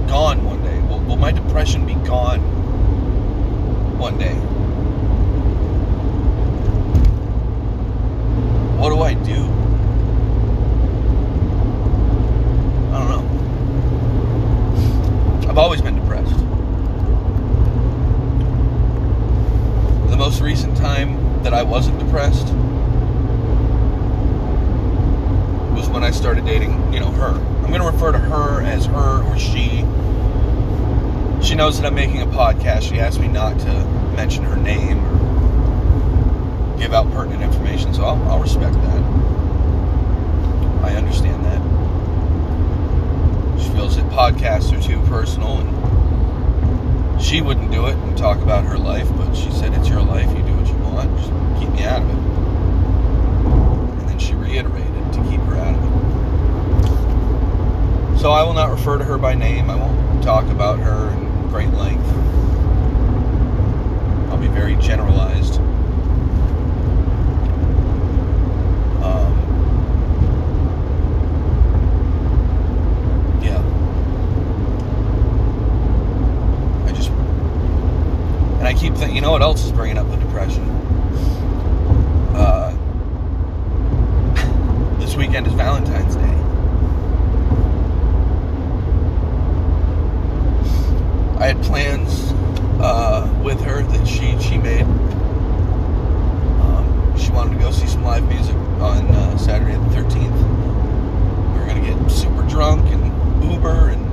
gone 0.07 0.43
one 0.43 0.63
day? 0.63 0.79
Will, 0.89 1.01
will 1.01 1.17
my 1.17 1.31
depression 1.31 1.85
be 1.85 1.93
gone 1.93 2.39
one 3.99 4.17
day? 4.17 4.33
What 8.77 8.89
do 8.89 8.99
I 8.99 9.13
do? 9.13 9.35
I 12.91 12.99
don't 12.99 13.09
know. 13.09 13.23
I've 15.49 15.57
always 15.57 15.81
been 15.81 15.95
depressed. 15.95 16.37
The 20.09 20.17
most 20.17 20.41
recent 20.41 20.75
time 20.75 21.41
that 21.43 21.53
I 21.53 21.63
wasn't 21.63 21.99
depressed 21.99 22.47
was 25.75 25.89
when 25.89 26.03
I 26.03 26.11
started 26.11 26.45
dating, 26.45 26.93
you 26.93 26.99
know, 26.99 27.11
her. 27.11 27.29
I'm 27.63 27.67
going 27.67 27.81
to 27.81 27.87
refer 27.89 28.11
to 28.11 28.19
her 28.19 28.61
as 28.61 28.85
her 28.87 29.23
or 29.23 29.37
she. 29.39 29.85
She 31.41 31.55
knows 31.55 31.79
that 31.79 31.85
I'm 31.85 31.95
making 31.95 32.21
a 32.21 32.27
podcast. 32.27 32.83
She 32.89 32.99
asked 32.99 33.19
me 33.19 33.27
not 33.27 33.59
to 33.59 33.85
mention 34.15 34.43
her 34.43 34.55
name 34.55 35.12
give 36.79 36.93
out 36.93 37.11
pertinent 37.11 37.41
information, 37.43 37.93
so 37.93 38.03
I'll, 38.03 38.21
I'll 38.29 38.39
respect 38.41 38.73
that. 38.73 39.03
I 40.83 40.95
understand 40.95 41.43
that. 41.45 41.61
She 43.61 43.69
feels 43.69 43.95
that 43.95 44.05
podcasts 44.11 44.71
are 44.77 44.81
too 44.81 44.99
personal 45.07 45.59
and 45.59 47.21
she 47.21 47.41
wouldn't 47.41 47.71
do 47.71 47.85
it 47.87 47.95
and 47.95 48.17
talk 48.17 48.41
about 48.41 48.65
her 48.65 48.77
life, 48.77 49.07
but 49.15 49.33
she 49.33 49.49
said 49.51 49.73
it's 49.73 49.87
your 49.87 50.01
life, 50.01 50.29
you 50.35 50.43
do 50.43 50.53
what 50.55 50.67
you 50.67 50.75
want, 50.77 51.09
just 51.17 51.31
keep 51.59 51.69
me 51.69 51.83
out 51.83 52.01
of 52.01 52.09
it. 52.09 52.15
And 54.01 54.09
then 54.09 54.19
she 54.19 54.33
reiterated 54.33 55.13
to 55.13 55.23
keep 55.29 55.39
her 55.41 55.55
out 55.55 55.75
of 55.75 55.83
it. 55.83 55.93
So 58.19 58.31
I 58.31 58.43
will 58.43 58.53
not 58.53 58.69
refer 58.71 58.97
to 58.97 59.03
her 59.03 59.17
by 59.17 59.33
name. 59.33 59.69
I 59.69 59.75
won't 59.75 60.23
talk 60.23 60.45
about 60.45 60.79
her 60.79 61.09
in 61.11 61.49
great 61.49 61.71
length. 61.71 62.07
I'll 64.31 64.37
be 64.37 64.47
very 64.47 64.75
generalized. 64.77 65.59
Um, 69.03 69.33
yeah. 73.43 73.61
I 76.87 76.91
just 76.93 77.11
thing. 78.91 79.15
You 79.15 79.21
know 79.21 79.31
what 79.31 79.41
else 79.41 79.63
is 79.63 79.71
bringing 79.71 79.97
up 79.97 80.09
the 80.09 80.17
depression? 80.17 80.63
Uh, 82.35 82.71
this 84.99 85.15
weekend 85.15 85.47
is 85.47 85.53
Valentine's 85.53 86.15
Day. 86.15 86.33
I 91.39 91.47
had 91.47 91.61
plans 91.63 92.31
uh, 92.81 93.41
with 93.43 93.59
her 93.61 93.81
that 93.81 94.05
she 94.07 94.37
she 94.39 94.57
made. 94.57 94.83
Um, 96.61 97.13
she 97.17 97.31
wanted 97.31 97.53
to 97.55 97.59
go 97.59 97.71
see 97.71 97.87
some 97.87 98.03
live 98.03 98.27
music 98.27 98.55
on 98.79 99.07
uh, 99.07 99.37
Saturday 99.37 99.73
the 99.73 99.79
13th. 99.95 101.53
We 101.53 101.59
were 101.59 101.65
gonna 101.65 101.81
get 101.81 102.11
super 102.11 102.43
drunk 102.49 102.85
and 102.91 103.03
Uber 103.51 103.89
and 103.89 104.03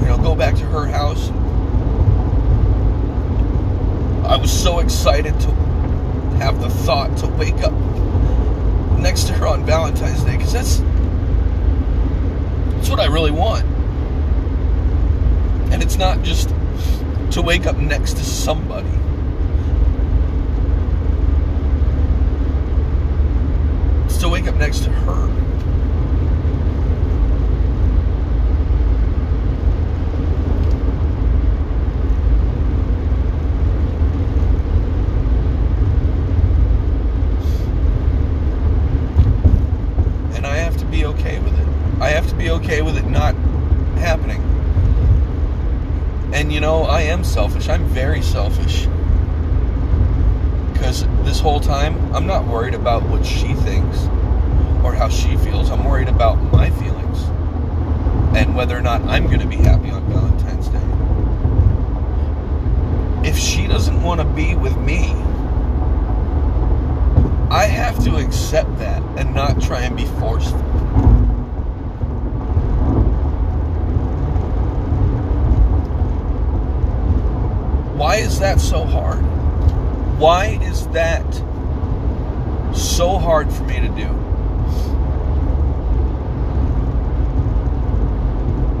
you 0.00 0.06
know 0.08 0.18
go 0.18 0.34
back 0.36 0.54
to 0.56 0.66
her 0.66 0.86
house. 0.86 1.30
I 4.30 4.36
was 4.36 4.39
so 4.50 4.80
excited 4.80 5.38
to 5.40 5.50
have 6.38 6.60
the 6.60 6.68
thought 6.68 7.16
to 7.18 7.26
wake 7.26 7.62
up 7.62 7.72
next 8.98 9.24
to 9.24 9.32
her 9.34 9.46
on 9.46 9.64
Valentine's 9.64 10.22
Day 10.24 10.36
because 10.36 10.52
that's 10.52 10.78
that's 12.76 12.90
what 12.90 13.00
I 13.00 13.06
really 13.06 13.30
want. 13.30 13.64
And 15.72 15.82
it's 15.82 15.96
not 15.96 16.22
just 16.22 16.48
to 17.32 17.42
wake 17.42 17.66
up 17.66 17.76
next 17.76 18.14
to 18.14 18.24
somebody. 18.24 18.88
To 24.20 24.28
wake 24.28 24.46
up 24.48 24.56
next 24.56 24.80
to 24.80 24.90
her. 24.90 25.28
And 40.34 40.46
I 40.46 40.56
have 40.56 40.76
to 40.76 40.84
be 40.84 41.06
okay 41.06 41.38
with 41.38 41.58
it. 41.58 41.66
I 42.02 42.10
have 42.10 42.28
to 42.28 42.34
be 42.34 42.50
okay 42.50 42.82
with 42.82 42.98
it 42.98 43.06
not 43.06 43.34
happening. 43.96 44.42
And 46.34 46.49
you 46.60 46.66
know, 46.66 46.82
I 46.82 47.00
am 47.00 47.24
selfish. 47.24 47.70
I'm 47.70 47.86
very 47.86 48.20
selfish. 48.20 48.86
Because 50.74 51.06
this 51.24 51.40
whole 51.40 51.58
time, 51.58 52.14
I'm 52.14 52.26
not 52.26 52.46
worried 52.46 52.74
about 52.74 53.02
what 53.04 53.24
she 53.24 53.54
thinks 53.54 54.04
or 54.84 54.92
how 54.92 55.08
she 55.08 55.38
feels. 55.38 55.70
I'm 55.70 55.86
worried 55.86 56.10
about 56.10 56.34
my 56.52 56.68
feelings 56.68 57.22
and 58.36 58.54
whether 58.54 58.76
or 58.76 58.82
not 58.82 59.00
I'm 59.04 59.26
going 59.26 59.40
to 59.40 59.46
be 59.46 59.56
happy 59.56 59.88
on 59.88 60.04
Valentine's 60.12 60.68
Day. 60.68 60.76
If 63.26 63.38
she 63.38 63.66
doesn't 63.66 64.02
want 64.02 64.20
to 64.20 64.26
be 64.26 64.54
with 64.54 64.76
me, 64.76 65.12
I 67.50 67.64
have 67.64 68.04
to 68.04 68.16
accept 68.16 68.76
that 68.80 69.02
and 69.18 69.34
not 69.34 69.62
try 69.62 69.80
and 69.80 69.96
be 69.96 70.04
forceful. 70.04 70.69
Why 78.00 78.16
is 78.16 78.38
that 78.38 78.62
so 78.62 78.86
hard? 78.86 79.18
Why 80.18 80.58
is 80.62 80.88
that 80.88 81.22
so 82.74 83.18
hard 83.18 83.52
for 83.52 83.62
me 83.64 83.78
to 83.78 83.88
do? 83.88 84.06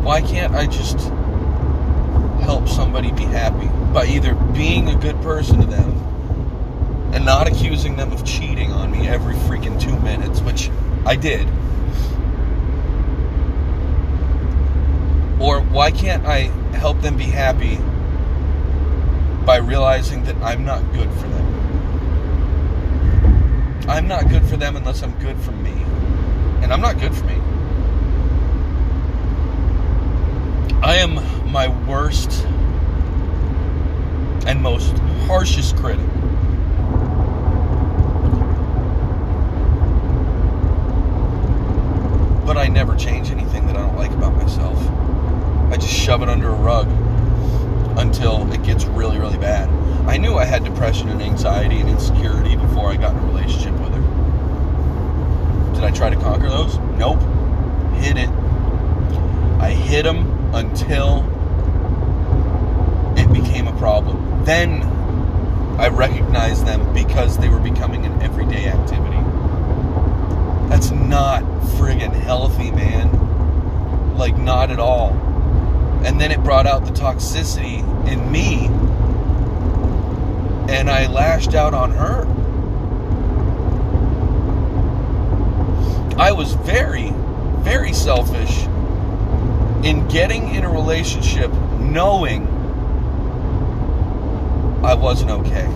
Why 0.02 0.22
can't 0.22 0.54
I 0.54 0.64
just 0.66 0.98
help 2.42 2.66
somebody 2.66 3.12
be 3.12 3.24
happy 3.24 3.68
by 3.92 4.06
either 4.06 4.34
being 4.54 4.88
a 4.88 4.96
good 4.96 5.20
person 5.20 5.60
to 5.60 5.66
them 5.66 5.90
and 7.12 7.22
not 7.22 7.46
accusing 7.46 7.96
them 7.96 8.12
of 8.12 8.24
cheating 8.24 8.72
on 8.72 8.90
me 8.90 9.06
every 9.06 9.34
freaking 9.34 9.78
two 9.78 10.00
minutes, 10.00 10.40
which 10.40 10.70
I 11.04 11.16
did? 11.16 11.46
Or 15.38 15.60
why 15.60 15.90
can't 15.90 16.24
I 16.24 16.44
help 16.74 17.02
them 17.02 17.18
be 17.18 17.24
happy 17.24 17.78
by 19.44 19.56
realizing 19.56 20.22
that 20.24 20.36
I'm 20.36 20.64
not 20.64 20.80
good 20.92 21.10
for 21.12 21.28
them. 21.28 21.50
I'm 23.88 24.06
not 24.06 24.28
good 24.28 24.44
for 24.44 24.56
them 24.56 24.76
unless 24.76 25.02
I'm 25.02 25.18
good 25.18 25.38
for 25.40 25.52
me. 25.52 25.72
And 26.62 26.72
I'm 26.72 26.80
not 26.80 26.98
good 27.00 27.14
for 27.14 27.24
me. 27.24 27.34
I 30.82 30.96
am 30.96 31.14
my 31.50 31.68
worst 31.86 32.44
and 34.46 34.62
most 34.62 34.96
harshest 35.26 35.76
critic. 35.76 36.06
But 42.46 42.56
I 42.56 42.68
never 42.68 42.96
change 42.96 43.30
anything 43.30 43.66
that 43.66 43.76
I 43.76 43.80
don't 43.80 43.96
like 43.96 44.10
about 44.12 44.36
myself. 44.36 44.78
I 45.72 45.76
just 45.76 45.92
shove 45.92 46.22
it 46.22 46.28
under 46.28 46.48
a 46.48 46.54
rug 46.54 46.88
until 47.98 48.50
it 48.52 48.62
gets 48.62 48.84
really, 48.84 49.18
really 49.18 49.38
bad. 49.38 49.68
I 50.08 50.16
knew 50.16 50.34
I 50.36 50.44
had 50.44 50.64
depression 50.64 51.08
and 51.08 51.22
anxiety 51.22 51.80
and 51.80 51.88
insecurity 51.88 52.56
before 52.56 52.90
I 52.90 52.96
got 52.96 53.12
in 53.12 53.18
a 53.18 53.26
relationship 53.26 53.72
with 53.80 53.92
her. 53.92 55.74
Did 55.74 55.84
I 55.84 55.90
try 55.90 56.10
to 56.10 56.16
conquer 56.16 56.48
those? 56.48 56.78
Nope. 56.98 57.20
Hid 57.94 58.18
it. 58.18 58.28
I 59.60 59.70
hid 59.70 60.04
them 60.04 60.54
until 60.54 61.24
it 63.16 63.32
became 63.32 63.68
a 63.68 63.76
problem. 63.76 64.44
Then 64.44 64.82
I 65.78 65.88
recognized 65.88 66.66
them 66.66 66.92
because 66.92 67.38
they 67.38 67.48
were 67.48 67.60
becoming 67.60 68.04
an 68.04 68.22
everyday 68.22 68.68
activity. 68.68 69.16
That's 70.68 70.90
not 70.90 71.42
friggin' 71.76 72.12
healthy, 72.12 72.70
man. 72.70 74.16
Like, 74.16 74.36
not 74.36 74.70
at 74.70 74.78
all 74.78 75.29
and 76.04 76.20
then 76.20 76.30
it 76.32 76.42
brought 76.42 76.66
out 76.66 76.84
the 76.84 76.92
toxicity 76.92 77.80
in 78.08 78.32
me 78.32 78.66
and 80.72 80.88
I 80.88 81.06
lashed 81.08 81.54
out 81.54 81.74
on 81.74 81.90
her. 81.90 82.26
I 86.16 86.32
was 86.32 86.54
very, 86.54 87.10
very 87.60 87.92
selfish 87.92 88.64
in 89.84 90.06
getting 90.08 90.54
in 90.54 90.64
a 90.64 90.70
relationship 90.70 91.52
knowing 91.78 92.46
I 94.84 94.94
wasn't 94.94 95.30
okay. 95.30 95.66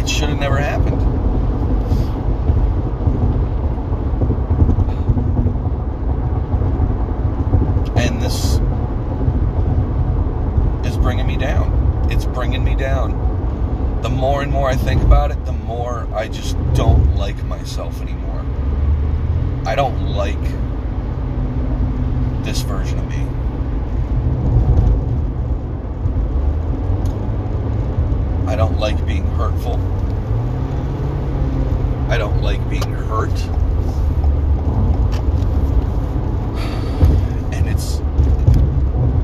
It 0.00 0.08
should 0.08 0.28
have 0.28 0.38
never 0.38 0.58
happened. 0.58 1.14
and 7.96 8.20
this 8.20 8.60
is 10.86 10.98
bringing 10.98 11.26
me 11.26 11.36
down. 11.36 12.08
It's 12.10 12.26
bringing 12.26 12.62
me 12.62 12.74
down. 12.74 14.00
The 14.02 14.10
more 14.10 14.42
and 14.42 14.52
more 14.52 14.63
I 14.74 14.76
think 14.76 15.02
about 15.02 15.30
it, 15.30 15.44
the 15.44 15.52
more 15.52 16.08
I 16.12 16.26
just 16.26 16.56
don't 16.74 17.14
like 17.14 17.40
myself 17.44 18.02
anymore. 18.02 18.44
I 19.64 19.76
don't 19.76 20.16
like 20.16 20.42
this 22.42 22.62
version 22.62 22.98
of 22.98 23.08
me. 23.08 23.20
I 28.50 28.56
don't 28.56 28.80
like 28.80 29.06
being 29.06 29.24
hurtful. 29.36 29.74
I 32.10 32.18
don't 32.18 32.42
like 32.42 32.68
being 32.68 32.82
hurt. 32.82 33.30
And 37.54 37.68
it's 37.68 38.00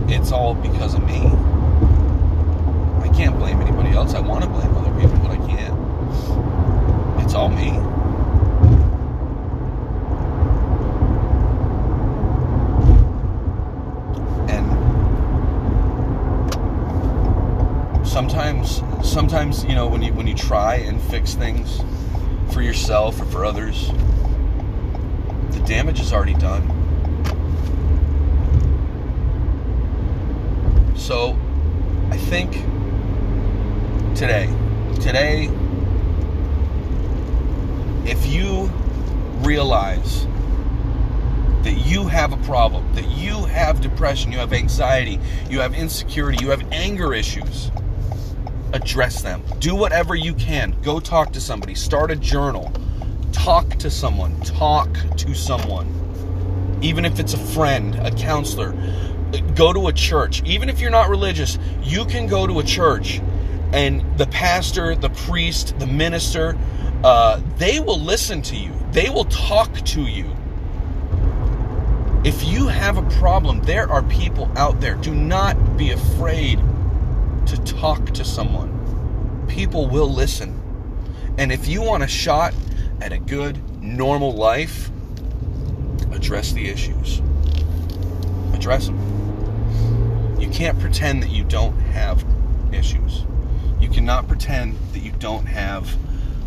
it's 0.09 0.31
all 0.31 0.55
because 0.55 0.95
of 0.95 1.05
me. 1.05 1.27
I 3.03 3.09
can't 3.13 3.37
blame 3.39 3.61
anybody 3.61 3.91
else. 3.91 4.15
I 4.15 4.21
want 4.21 4.45
to 4.45 4.49
blame 4.49 4.73
other 4.77 4.93
people, 5.01 5.19
but 5.19 5.33
I 5.33 5.37
can't. 5.49 5.71
It's 7.31 7.37
all 7.37 7.49
me. 7.49 7.69
And 14.49 14.67
sometimes 18.05 18.83
sometimes, 19.09 19.65
you 19.65 19.77
know, 19.77 19.87
when 19.87 20.03
you 20.03 20.13
when 20.13 20.27
you 20.27 20.35
try 20.35 20.75
and 20.75 21.01
fix 21.01 21.35
things 21.35 21.81
for 22.53 22.63
yourself 22.63 23.21
or 23.21 23.27
for 23.27 23.45
others, 23.45 23.93
the 25.51 25.63
damage 25.69 26.01
is 26.01 26.13
already 26.13 26.35
done. 26.35 26.67
So, 30.97 31.39
I 32.11 32.17
think 32.17 32.55
today, 34.17 34.53
today, 34.97 35.49
if 38.07 38.27
you 38.27 38.71
realize 39.43 40.27
that 41.63 41.75
you 41.87 42.07
have 42.07 42.33
a 42.33 42.37
problem, 42.39 42.95
that 42.95 43.09
you 43.11 43.45
have 43.45 43.81
depression, 43.81 44.33
you 44.33 44.39
have 44.39 44.53
anxiety, 44.53 45.21
you 45.51 45.61
have 45.61 45.75
insecurity, 45.75 46.43
you 46.43 46.51
have 46.51 46.63
anger 46.73 47.13
issues, 47.13 47.71
address 48.73 49.23
them. 49.23 49.43
Do 49.59 49.75
whatever 49.75 50.15
you 50.15 50.35
can. 50.35 50.75
Go 50.83 51.01
talk 51.01 51.33
to 51.35 51.41
somebody, 51.41 51.75
start 51.75 52.11
a 52.11 52.17
journal, 52.17 52.73
talk 53.33 53.69
to 53.77 53.91
someone, 53.91 54.41
talk 54.41 54.89
to 55.19 55.35
someone. 55.35 56.79
Even 56.83 57.05
if 57.05 57.21
it's 57.21 57.35
a 57.35 57.39
friend, 57.39 57.95
a 57.97 58.11
counselor, 58.11 58.73
go 59.55 59.73
to 59.73 59.89
a 59.89 59.93
church. 59.93 60.43
Even 60.45 60.71
if 60.71 60.81
you're 60.81 60.91
not 60.91 61.11
religious, 61.11 61.59
you 61.83 62.07
can 62.07 62.27
go 62.27 62.47
to 62.47 62.59
a 62.61 62.65
church 62.65 63.21
and 63.73 64.19
the 64.19 64.27
pastor, 64.27 64.97
the 64.97 65.11
priest, 65.11 65.79
the 65.79 65.87
minister, 65.87 66.57
uh, 67.03 67.41
they 67.57 67.81
will 67.81 68.01
listen 68.01 68.43
to 68.43 68.57
you. 68.57 68.73
They 68.93 69.09
will 69.09 69.25
talk 69.27 69.73
to 69.73 70.03
you. 70.03 70.37
If 72.23 72.45
you 72.45 72.69
have 72.69 72.99
a 72.99 73.03
problem, 73.19 73.63
there 73.63 73.91
are 73.91 74.03
people 74.03 74.51
out 74.57 74.81
there. 74.81 74.97
Do 74.97 75.15
not 75.15 75.79
be 75.79 75.93
afraid 75.93 76.59
to 77.47 77.57
talk 77.65 78.05
to 78.11 78.25
someone. 78.25 79.47
People 79.49 79.89
will 79.89 80.13
listen. 80.13 80.61
And 81.39 81.51
if 81.51 81.67
you 81.67 81.81
want 81.81 82.03
a 82.03 82.09
shot 82.09 82.53
at 83.01 83.13
a 83.13 83.19
good, 83.19 83.83
normal 83.83 84.33
life, 84.33 84.91
address 86.13 86.53
the 86.53 86.69
issues. 86.69 87.23
Address 88.53 88.87
them. 88.87 90.37
You 90.39 90.51
can't 90.51 90.79
pretend 90.79 91.23
that 91.23 91.31
you 91.31 91.45
don't 91.45 91.79
have 91.79 92.23
issues. 92.73 93.25
You 93.81 93.89
cannot 93.89 94.29
pretend 94.29 94.77
that 94.93 95.01
you 95.01 95.13
don't 95.13 95.47
have 95.47 95.97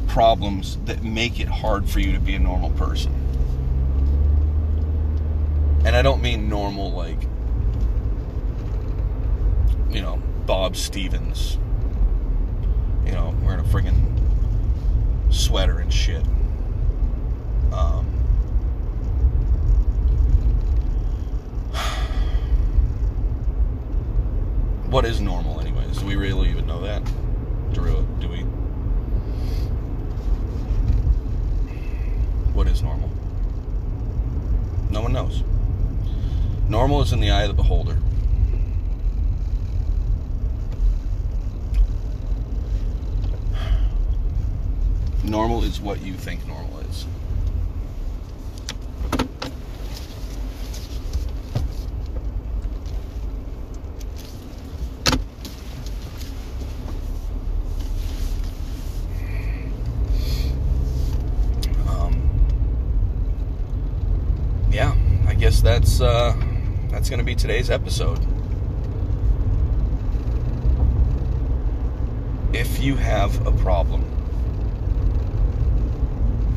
problems 0.07 0.77
that 0.85 1.03
make 1.03 1.39
it 1.39 1.47
hard 1.47 1.89
for 1.89 1.99
you 1.99 2.11
to 2.13 2.19
be 2.19 2.35
a 2.35 2.39
normal 2.39 2.69
person. 2.71 3.13
And 5.85 5.95
I 5.95 6.01
don't 6.01 6.21
mean 6.21 6.47
normal 6.47 6.91
like, 6.91 7.21
you 9.91 10.01
know, 10.01 10.21
Bob 10.45 10.75
Stevens, 10.75 11.57
you 13.05 13.11
know, 13.11 13.35
wearing 13.43 13.59
a 13.59 13.63
friggin' 13.63 14.01
sweater 15.29 15.79
and 15.79 15.93
shit. 15.93 16.23
Um, 17.73 18.05
what 24.89 25.05
is 25.05 25.19
normal, 25.19 25.59
anyways? 25.59 25.97
Do 25.97 26.05
we 26.05 26.15
really 26.15 26.49
even 26.49 26.65
know 26.65 26.81
that? 26.81 27.03
Do, 27.73 28.07
do 28.19 28.29
we? 28.29 28.45
What 32.53 32.67
is 32.67 32.83
normal? 32.83 33.09
No 34.91 35.01
one 35.01 35.13
knows. 35.13 35.43
Normal 36.69 37.01
is 37.01 37.11
in 37.11 37.19
the 37.19 37.31
eye 37.31 37.43
of 37.43 37.49
the 37.49 37.53
beholder. 37.55 37.97
Normal 45.23 45.63
is 45.63 45.81
what 45.81 46.01
you 46.01 46.13
think 46.13 46.45
normal 46.47 46.79
is. 46.81 47.05
Um, 61.87 62.29
yeah, 64.71 64.93
I 65.27 65.33
guess 65.33 65.52
that's 65.63 66.01
uh, 66.01 66.35
that's 66.89 67.09
going 67.09 67.19
to 67.19 67.25
be 67.25 67.35
today's 67.35 67.69
episode. 67.69 68.19
If 72.53 72.83
you 72.83 72.97
have 72.97 73.47
a 73.47 73.51
problem, 73.51 74.03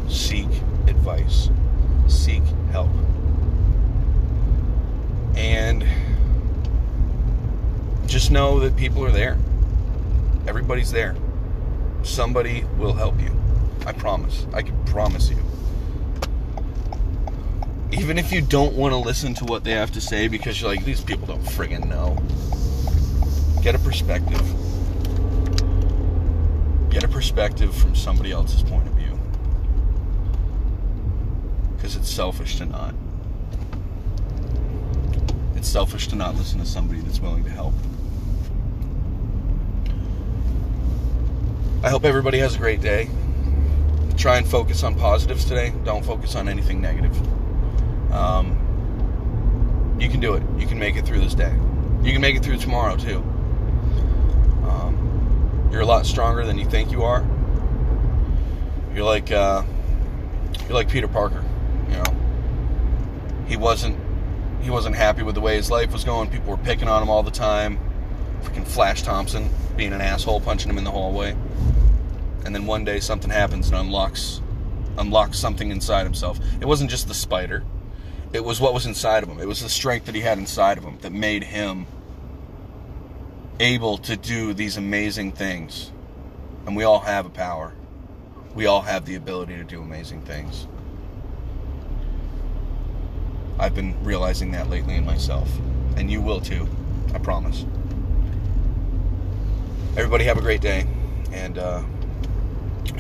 seek 0.09 0.49
advice, 0.89 1.49
seek 2.09 2.43
help. 2.73 2.91
And 5.37 5.87
just 8.07 8.31
know 8.31 8.59
that 8.61 8.77
people 8.77 9.05
are 9.05 9.13
there. 9.13 9.39
Everybody's 10.49 10.91
there. 10.91 11.15
Somebody 12.03 12.65
will 12.77 12.93
help 12.93 13.21
you. 13.21 13.31
I 13.87 13.93
promise. 13.93 14.47
I 14.53 14.63
can 14.63 14.85
promise 14.85 15.31
you. 15.31 15.46
Even 17.99 18.19
if 18.19 18.31
you 18.31 18.43
don't 18.43 18.75
want 18.75 18.93
to 18.93 18.99
listen 18.99 19.33
to 19.35 19.45
what 19.47 19.65
they 19.65 19.71
have 19.71 19.91
to 19.93 20.01
say 20.01 20.29
because 20.29 20.61
you're 20.61 20.69
like, 20.69 20.85
these 20.85 21.01
people 21.01 21.27
don't 21.27 21.43
friggin' 21.43 21.87
know. 21.87 22.17
Get 23.63 23.75
a 23.75 23.79
perspective. 23.79 24.43
Get 26.91 27.05
a 27.05 27.09
perspective 27.09 27.75
from 27.75 27.95
somebody 27.95 28.33
else's 28.33 28.63
point 28.63 28.87
of 28.87 28.93
view. 28.95 29.19
Because 31.75 31.97
it's 31.97 32.11
selfish 32.11 32.57
to 32.57 32.67
not. 32.67 32.95
It's 35.57 35.69
selfish 35.69 36.09
to 36.09 36.17
not 36.17 36.35
listen 36.37 36.59
to 36.61 36.67
somebody 36.67 37.01
that's 37.01 37.21
willing 37.21 37.45
to 37.45 37.51
help. 37.51 37.75
I 41.83 41.89
hope 41.89 42.05
everybody 42.05 42.39
has 42.39 42.57
a 42.57 42.59
great 42.59 42.83
day. 42.83 43.09
Try 44.19 44.37
and 44.37 44.47
focus 44.47 44.83
on 44.83 44.97
positives 44.97 45.45
today. 45.45 45.73
Don't 45.85 46.05
focus 46.05 46.35
on 46.35 46.49
anything 46.49 46.81
negative. 46.81 47.17
Um, 48.17 49.97
you 50.01 50.09
can 50.09 50.21
do 50.21 50.35
it. 50.35 50.43
You 50.59 50.67
can 50.67 50.79
make 50.79 50.97
it 50.97 51.07
through 51.07 51.21
this 51.21 51.35
day. 51.35 51.53
You 52.03 52.13
can 52.13 52.21
make 52.21 52.37
it 52.37 52.43
through 52.43 52.57
tomorrow 52.59 52.97
too. 52.97 53.19
Um, 54.69 55.69
you're 55.71 55.83
a 55.83 55.87
lot 55.87 56.07
stronger 56.07 56.45
than 56.45 56.59
you 56.59 56.65
think 56.65 56.91
you 56.91 57.03
are. 57.03 57.27
You're 58.95 59.05
like 59.05 59.31
uh, 59.31 59.63
you're 60.63 60.75
like 60.75 60.89
Peter 60.89 61.09
Parker. 61.09 61.45
You 61.89 61.97
know, 61.97 62.17
he 63.47 63.57
wasn't 63.57 63.99
he 64.63 64.71
wasn't 64.71 64.97
happy 64.97 65.23
with 65.23 65.35
the 65.35 65.41
way 65.41 65.57
his 65.57 65.71
life 65.71 65.93
was 65.93 66.05
going. 66.05 66.31
People 66.31 66.51
were 66.51 66.63
picking 66.63 66.89
on 66.89 67.03
him 67.03 67.11
all 67.11 67.23
the 67.23 67.31
time. 67.31 67.79
Freaking 68.43 68.67
Flash 68.67 69.03
Thompson 69.03 69.51
being 69.77 69.93
an 69.93 70.01
asshole, 70.01 70.41
punching 70.41 70.71
him 70.71 70.79
in 70.79 70.85
the 70.85 70.91
hallway. 70.91 71.37
And 72.45 72.55
then 72.55 72.65
one 72.65 72.85
day 72.85 73.01
something 73.01 73.31
happens 73.31 73.69
and 73.69 73.77
unlocks 73.77 74.41
unlocks 74.99 75.39
something 75.39 75.71
inside 75.71 76.05
himself. 76.05 76.39
It 76.61 76.65
wasn't 76.65 76.91
just 76.91 77.09
the 77.09 77.15
spider. 77.15 77.65
It 78.33 78.45
was 78.45 78.61
what 78.61 78.75
was 78.75 78.87
inside 78.87 79.23
of 79.23 79.29
him. 79.29 79.39
It 79.41 79.49
was 79.49 79.63
the 79.63 79.69
strength 79.69 80.07
that 80.07 80.15
he 80.15 80.21
had 80.21 80.39
inside 80.39 80.79
of 80.79 80.85
him 80.85 80.99
that 81.01 81.13
made 81.13 81.45
him 81.45 81.87
able 83.61 83.99
to 83.99 84.17
do 84.17 84.53
these 84.53 84.77
amazing 84.77 85.33
things. 85.33 85.91
And 86.67 86.77
we 86.77 86.85
all 86.85 87.01
have 87.01 87.27
a 87.27 87.31
power. 87.31 87.73
We 88.55 88.67
all 88.67 88.83
have 88.83 89.05
the 89.05 89.15
ability 89.15 89.57
to 89.57 89.65
do 89.65 89.81
amazing 89.81 90.23
things. 90.23 90.67
I've 93.59 93.75
been 93.75 94.03
realizing 94.05 94.51
that 94.53 94.69
lately 94.69 94.97
in 94.97 95.07
myself. 95.07 95.49
And 95.97 96.11
you 96.11 96.21
will 96.21 96.41
too. 96.41 96.69
I 97.15 97.19
promise. 97.19 97.65
Everybody 99.97 100.25
have 100.25 100.37
a 100.37 100.43
great 100.43 100.61
day. 100.61 100.87
And 101.33 101.57
uh, 101.57 101.83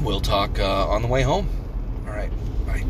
we'll 0.00 0.20
talk 0.20 0.58
uh, 0.58 0.88
on 0.88 1.02
the 1.02 1.08
way 1.08 1.22
home. 1.22 1.48
All 2.06 2.14
right. 2.14 2.30
Bye. 2.66 2.84